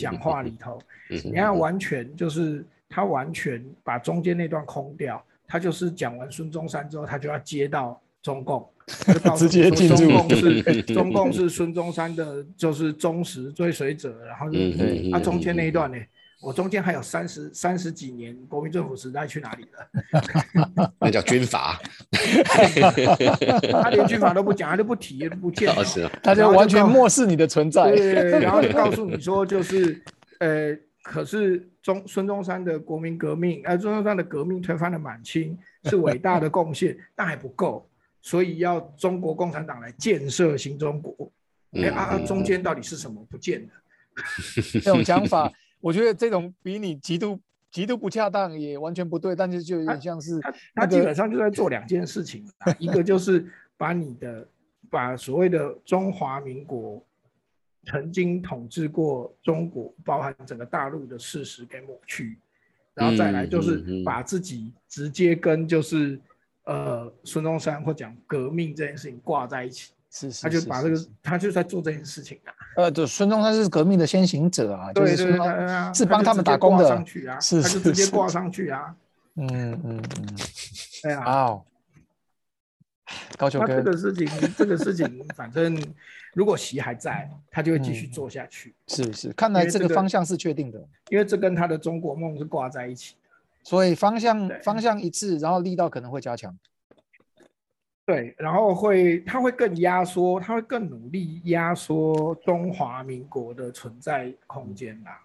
[0.00, 0.76] 讲话里头，
[1.10, 8.68] 嗯你看完全就是他完全把中间那段空掉，他就是讲完孙中山之后，他就要接到中共，
[9.36, 15.98] 直接进入中共是 中共是孙中山的，就是忠实追随者，然后嗯他中间那一段呢，
[16.40, 20.92] 我中间还有三十三十几年国民政府时代去哪里了？
[21.00, 21.80] 那叫军阀，
[23.72, 25.68] 他连军阀都不讲，他就不提，不见。
[26.22, 27.90] 他就完全漠视你的存在。
[27.90, 30.00] 对，然后就告诉你说，就是
[30.38, 37.88] 呃，可是中孙中山的国民革命，呃，孙中山的革命推翻了满清是伟大的贡献，但还不够，
[38.26, 41.30] 所以要中国共产党来建设新中国。
[41.74, 43.68] 哎啊，中间到底是什么不见了？
[44.82, 47.38] 这种讲法，我觉得这种比你极度
[47.70, 49.36] 极度不恰当，也完全不对。
[49.36, 53.46] 但是就有点像是他他基本上就在做两件事情啊， 一个就是
[53.76, 54.44] 把你的
[54.90, 57.00] 把所谓的中华民国
[57.84, 62.38] 曾经统治过中国，包含整个大陆的事实给抹去，
[62.92, 66.18] 然后再来就是把自己直接跟就是
[66.66, 69.90] 呃孙中山或讲革命这件事情挂在一起。
[70.08, 72.54] 是是，他就把这个，他就在做这件事情啊。
[72.76, 78.96] 呃，对，孙中山是革命的先行者啊，对对对是帮他们打工的，上去啊，是他就直接挂上去啊。
[79.34, 79.46] 嗯
[79.84, 80.38] 嗯嗯，
[81.02, 81.24] 对啊。
[81.30, 81.64] 哦，
[83.36, 85.76] 高球哥，这个事情，这个事情，反正
[86.32, 88.74] 如果席还在，他就会继续做下去。
[88.86, 90.78] 是是，看来这个方向是确定的，
[91.10, 93.25] 因为这跟他的中国梦是挂在一起的。
[93.66, 96.56] 所以方向方向一致，然后力道可能会加强。
[98.04, 105.20] 对，然后会，他会更压缩，他会更努力压缩中华民国的存在空间啦。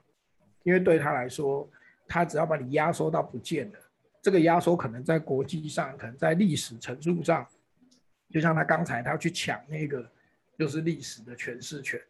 [0.64, 1.70] 因为对他来说，
[2.08, 3.80] 他只要把你压缩到不见了，
[4.24, 7.46] 这个压缩可能在国际上，可能在历史陈述上，
[8.32, 10.04] 就像他刚才他要去抢那个，
[10.58, 12.02] 就是历史的诠释权，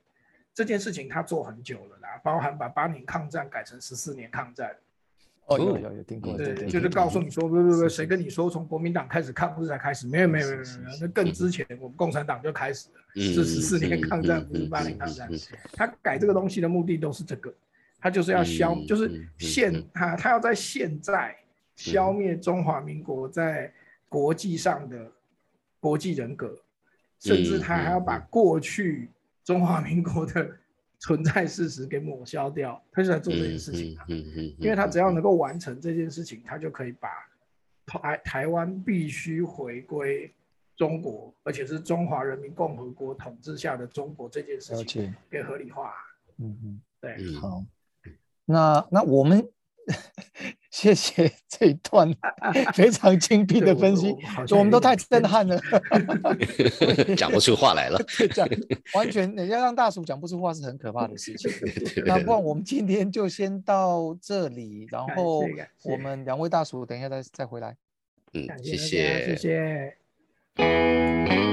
[0.53, 4.73] 这件事情他做很久了啦，包含把八年抗战改成十四年抗战。
[5.51, 10.07] 哦，有有有听过，对，就是告诉你说，不不不，谁跟你说从国民党开始抗日才开始？
[10.07, 15.29] 没有没有没有没有，那更之前我们共产党就开始了，是十四年抗战，不是八年抗战。
[15.73, 17.53] 他改这个东西的目的都是这个，
[17.99, 21.35] 他就是要消，就是现他他要在现在
[21.75, 23.71] 消灭中华民国在
[24.07, 25.11] 国际上的
[25.79, 26.55] 国际人格，
[27.19, 29.09] 甚至他还要把过去
[29.43, 30.49] 中华民国的。
[31.01, 34.05] 存在事实给抹消掉，他就在做这件事情啊。
[34.07, 37.09] 嗯嗯，因为他只要能够完成这件事情，他就可以把
[37.85, 40.33] 台台湾必须回归
[40.77, 45.91] 中国，而且是中华人民共和国统治下的中国这件事情给合理化。
[46.37, 47.65] 嗯嗯，对，好。
[48.45, 49.45] 那那我们。
[50.71, 52.11] 谢谢 这一段
[52.73, 54.15] 非常精辟的分析，
[54.51, 55.59] 我们都太震撼了，
[57.15, 58.01] 讲不出话来了。
[58.33, 58.47] 讲
[58.95, 61.51] 完全，人家让大叔讲不出话是很可怕的事情。
[62.05, 65.43] 那不然我们今天就先到这里，然后
[65.83, 67.75] 我们两位大叔等一下再再回来。
[68.33, 69.95] 嗯，谢谢，谢
[70.55, 71.50] 谢。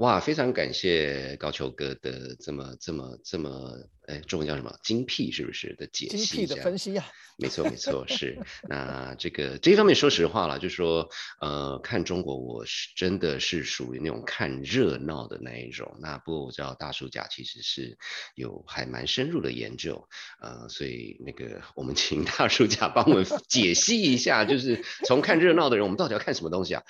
[0.00, 3.76] 哇，非常感谢高球哥的这么这么这么，
[4.06, 4.74] 哎，中文叫什么？
[4.82, 6.16] 精辟是不是的解析？
[6.16, 8.38] 精辟的分析啊，没错没错，是。
[8.62, 11.06] 那这个这一方面，说实话了，就说
[11.42, 15.94] 呃，看中国，我是真的是属于那种看热闹的那一种。
[16.00, 17.98] 那不过我知道大叔家其实是
[18.34, 20.08] 有还蛮深入的研究，
[20.40, 26.82] 呃，所以那个我们请大叔家帮我们解析一下，就是从看热闹的人，我们到底要看什么东西啊？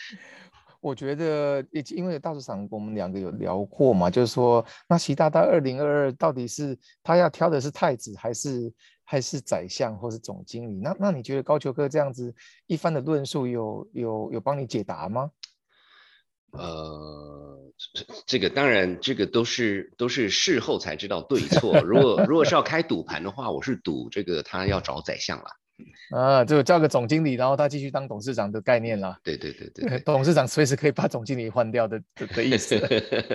[0.81, 1.63] 我觉得，
[1.95, 8.73] 因为大市场我们两个有聊过嘛，就是说，那习大大二零二二到底是他要挑的是太子，还是
[9.05, 10.81] 还是宰相，或是总经理？
[10.81, 12.35] 那那你觉得高球哥这样子
[12.67, 15.31] 一番的论述，有有有帮你解答吗？
[16.53, 17.73] 呃，
[18.27, 21.79] 这个当然，这个都是都是事后才知道对错。
[21.83, 25.45] 如果如果是要开赌盘的话，我是赌这个他要找宰相了。
[26.11, 29.19] 啊，就叫个总经理，然后他继续当董事长的概念啦。
[29.23, 32.01] 对对对对， 董事长随时可以把总经理换掉的
[32.35, 32.77] 的意思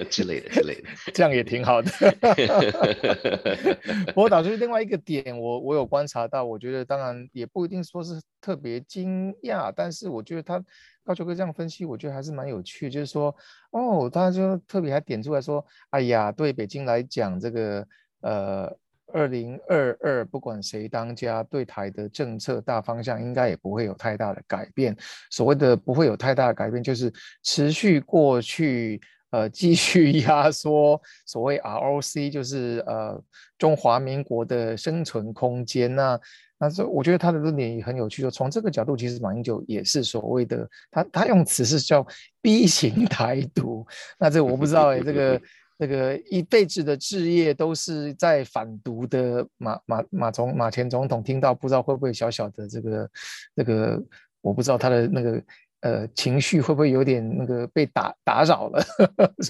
[0.09, 1.89] 之类的之类的， 这样也挺好的。
[4.07, 10.63] 不过导致另外一个点，我我有观察到，我觉得当然也不一定说是特别惊讶，但是我觉得他
[11.03, 12.89] 高球哥这样分析，我觉得还是蛮有趣。
[12.89, 13.35] 就是说，
[13.71, 17.87] 哦，他就特别还点出来说，哎呀，对北京来讲，这个
[18.21, 18.75] 呃。
[19.13, 24.95] 二零二二，不管谁当家，对台的政策大方向应该也不会有太大的改变。
[25.29, 27.11] 所谓的不会有太大的改变，就是
[27.43, 28.99] 持续过去，
[29.29, 33.21] 呃，继续压缩所谓 ROC，就是呃
[33.57, 35.93] 中华民国的生存空间。
[35.93, 36.19] 那
[36.57, 42.05] 那这我觉得他的论点也很有趣，就从这个角度，其实马英九也是所谓的他他用词是叫
[42.41, 43.85] B 型台独。
[44.17, 45.39] 那这我不知道哎，这个。
[45.77, 53.09] 那个一辈子的置业都是在反毒的马马马总马前总统听到，不知道会不会小小的这个
[53.53, 54.03] 那个，
[54.41, 55.43] 我不知道他的那个。
[55.85, 58.83] 呃，情绪会不会有点那个被打打扰了？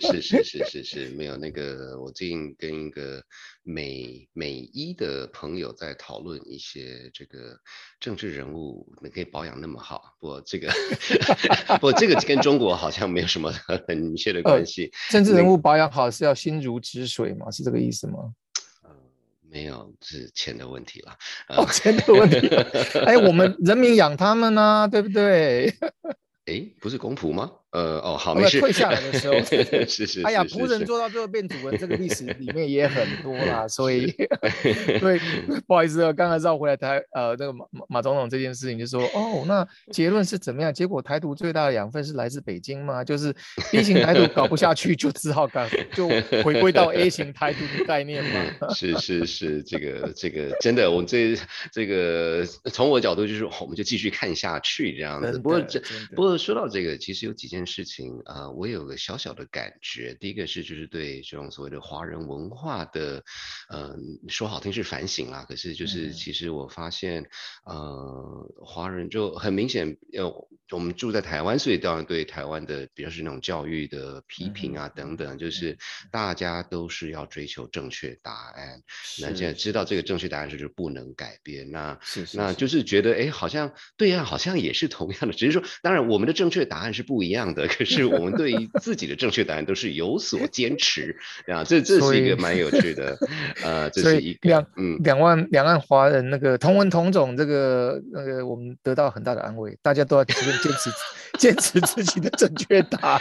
[0.00, 3.22] 是是是是是，没有那个，我最近跟一个
[3.62, 7.56] 美美医的朋友在讨论一些这个
[8.00, 10.68] 政治人物能可以保养那么好，不这个
[11.78, 13.52] 不这个跟中国好像没有什么
[13.86, 14.90] 很明确的关系。
[15.08, 17.48] 政治人物保养好是要心如止水吗？
[17.52, 18.32] 是这个意思吗？
[19.50, 21.16] 没有，是钱的问题了。
[21.48, 22.48] 哦，钱的问题。
[23.04, 25.74] 哎，我们 人民养他们呢，对不对？
[26.46, 27.50] 哎，不是公仆吗？
[27.72, 29.34] 呃哦好没事，退下来的时候
[29.86, 34.10] 是 是，哎呀仆人做到最后变主人，这个历史里面也很多啦，所以
[34.98, 35.20] 对
[35.68, 40.74] 不好意思啊，刚才绕回来台呃那个马马总统这件事情，就说哦那结论是怎么样？
[40.74, 43.04] 结果台独最大的养分是来自北京吗？
[43.04, 43.32] 就是
[43.70, 45.64] B 型台独搞不下去，就只好搞
[45.94, 46.08] 就
[46.42, 48.74] 回归到 A 型台独的概念嘛。
[48.74, 51.36] 是是是，这个这个真的，我们这
[51.72, 55.38] 这个从我角度就是我们就继续看下去这样子。
[55.38, 55.80] 不过这
[56.16, 57.59] 不过说到这个，其实有几件。
[57.66, 60.14] 事情啊，我有个小小的感觉。
[60.20, 63.22] 第一个是，就是对这种所谓的华人文化的，
[63.68, 63.96] 呃，
[64.28, 67.24] 说好听是反省啦，可是就是其实我发现，
[67.64, 70.32] 呃，华人就很明显，要
[70.70, 75.76] 我们住在台湾，所以当然对台湾的，比如是那种教育的批评啊等等，就是
[76.12, 78.80] 大家都是要追求正确答案。
[79.20, 81.70] 那现在知道这个正确答案是就不能改变。
[81.70, 81.98] 那
[82.34, 87.49] 那就是觉得，哎，好像对呀，好像也是同样的，只是说，当然我们的正确答案是不一样。
[87.54, 93.16] 的，可是我们对于自己的正确答案都是有所坚持啊，这这是一个蛮有趣的，
[93.62, 100.90] 呃， 这是一两嗯两万两岸华人那个同文同种，这个那个我们得到很大的安慰，大家都要 坚持
[101.38, 103.20] 坚持自己的正确答案。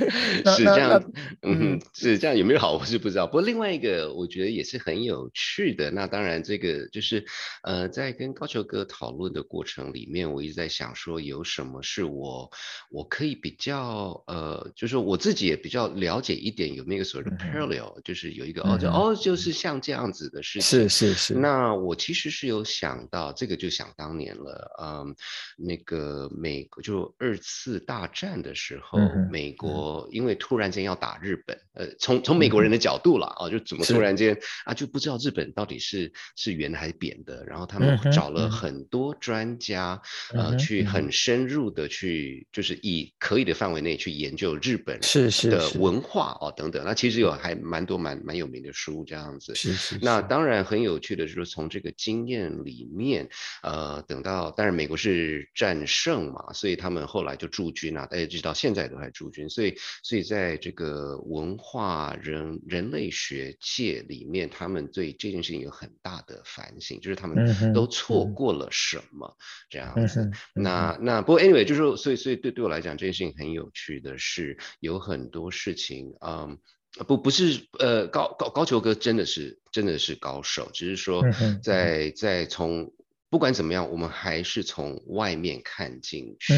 [0.56, 3.26] 是这样， 嗯，是这样，有没有好我是不知道。
[3.26, 5.90] 不过另外一个我觉得也是很有趣的。
[5.90, 7.24] 那当然这个就是，
[7.62, 12.50] 呃，在跟高球哥讨论的过程里面，我一直在想说有什么是我
[12.90, 20.62] 我可以比较，呃，就是我自己也比较了解一点有那个所谓的 parallel，就是有一个哦，就哦，就是像这样子的事情。
[20.62, 21.34] 是是是。
[21.34, 25.14] 那我其实是有想到这个，就想当年了，嗯，
[25.56, 28.98] 那个美国就二次大战的时候，
[29.30, 29.89] 美国。
[30.10, 40.00] 因为突然间要打日本，呃，从从美国人的角度了啊，就怎么突然间啊就不知道日本到底是是圆还是扁的，然后他们找了很多专家，
[40.32, 46.84] 呃，去很深入的去，就是以可以的范围内去研究日本是是的文化哦等等。
[46.84, 49.54] 那其实有还蛮多蛮蛮有名的书这样子。
[49.54, 49.98] 是是。
[50.02, 53.28] 那当然很有趣的是说，从这个经验里面，
[53.62, 59.74] 呃，等到当然美国是战胜嘛，所以他们后来就驻军啊，大家知道现在都还驻军，所以。
[60.02, 69.36] 所以，在这个文化人人类学界里面，他们对这件事情有很大的反省，就是他们都错过了什么
[69.68, 70.30] 这样子。
[70.54, 76.58] 那那不过 anyway，就是所以所以对对我来讲，这件事情很有趣的是，有很多事情，嗯，
[77.06, 81.24] 不不是呃高高高球哥真的是真的是高手，只是说
[81.62, 82.92] 在在从。
[83.30, 86.52] 不管怎么样，我们还是从外面看进去，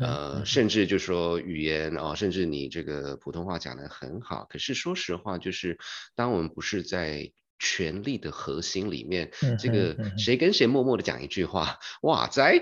[0.00, 5.78] 呃，甚至就说语言啊，甚至你这个普通话讲得很好，可是说实话，就是
[6.16, 7.30] 当我们不是在
[7.60, 12.58] 权力的核心里面，这个谁跟谁默默的讲一句话，哇塞！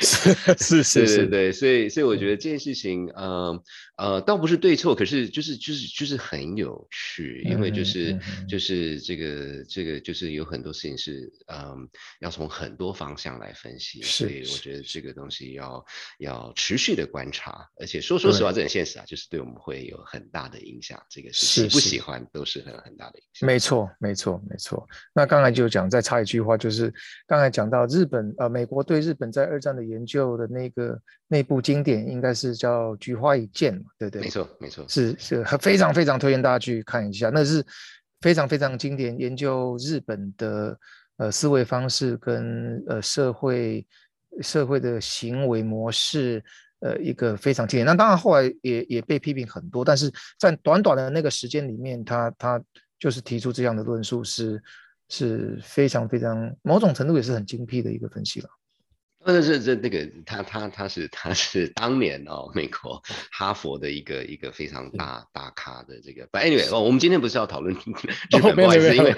[0.58, 3.62] 是是是，对对，所以所以我觉得这件事情，呃
[3.96, 8.18] 呃，倒不是对错，可是就是就是就是很有趣，因为就是
[8.48, 11.86] 就是这个这个就是有很多事情是，嗯，
[12.20, 15.84] 要从很多方向来分析，所以我觉得这个东西要
[16.18, 23.46] 要持续的观察，而且说说实话，这很现实啊，就是对我们会有很大的影响，这个是喜不喜欢都是很很大的影响。
[23.46, 24.88] 没错没错没错。
[25.12, 26.92] 那刚才就讲再插一句话，就是
[27.26, 29.81] 刚才讲到日本呃，美国对日本在二战的。
[29.84, 34.22] 研究的那个那部经典应该是叫《菊花一剑》嘛，对不对？
[34.22, 37.64] 没错，没错，是是非常非常推荐大家去看一下，那是
[38.20, 40.78] 非常非常经典，研究日本的
[41.16, 43.86] 呃思维方式跟呃社会
[44.40, 46.42] 社会的行为模式，
[46.80, 47.84] 呃一个非常经典。
[47.86, 52.62] 那当然后来也也被批评很多，但是在短短的那个时间里面，他他
[52.98, 54.62] 就是提出这样的论述，是
[55.08, 58.48] 是非常非常某种程度也是很精辟的一个分析了。
[59.24, 63.00] 呃，这这那个他他他是他是当年哦，美国
[63.30, 66.26] 哈佛的一个一个非常大大咖的这个。
[66.26, 67.72] But anyway，哦，我们今天不是要讨论
[68.30, 69.10] 日本，不好意思，因为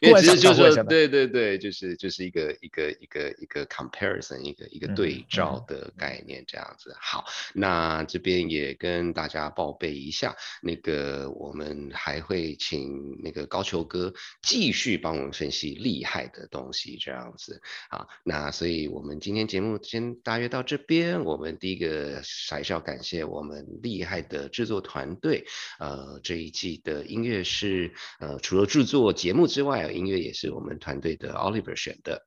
[0.00, 6.92] 因为其实就是说，对对对，就是就是一个一个一个一个 comparison，一个一个对照的概念这样子。
[7.00, 7.24] 好，
[7.54, 17.62] 那这边也跟大家报备一下，那个我们还会请那个高球哥继续帮我们分析厉害的东西这样子。
[17.88, 21.22] 好，那所以我们今今今天节目先大约到这边。
[21.22, 25.44] 我们第一个还是要感谢我们厉害的制作团队。
[25.78, 32.22] 呃，这一季的音乐是呃，除了制作节目之外，音乐也是我们团队的 Oliver 选的。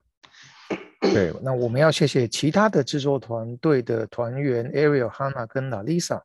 [1.01, 6.21] 对，那我们要谢谢其他的制作团队的团员 Ariel、Hannah 跟 Lisa。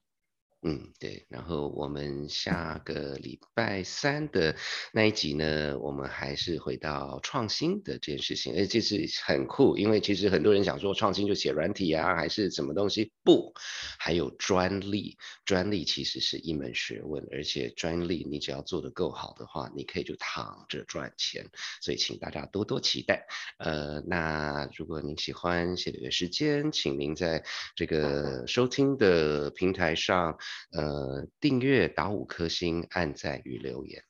[0.66, 4.56] 嗯，对，然后我们下个礼拜三的
[4.94, 13.12] 那一集呢，我们还是回到创新的这件事情，而这是很酷，因为其实很多人想说创新就写软体啊，还是什么东西？
[13.22, 13.52] 不，
[13.98, 21.46] 还有专利，专利其实是一门学问，而且专利你只要做得够好的话，你可以就躺着赚钱，
[21.82, 23.26] 所以请大家多多期待。
[23.58, 27.44] 呃，那如果您喜欢写的时间，请您在
[27.76, 30.38] 这个收听的平台上。
[30.72, 34.02] 呃，订阅打五颗星，按赞与留言。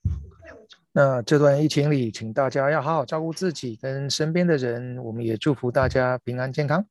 [0.92, 4.96] 那这段疫情里，请大家要好好照顾自己跟身边的人。
[4.98, 6.86] 我们也祝福大家平安健康。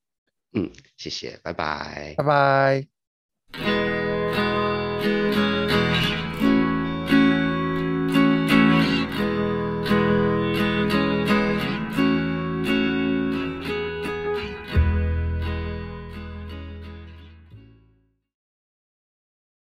[0.53, 4.02] 嗯，谢谢，拜拜，拜拜。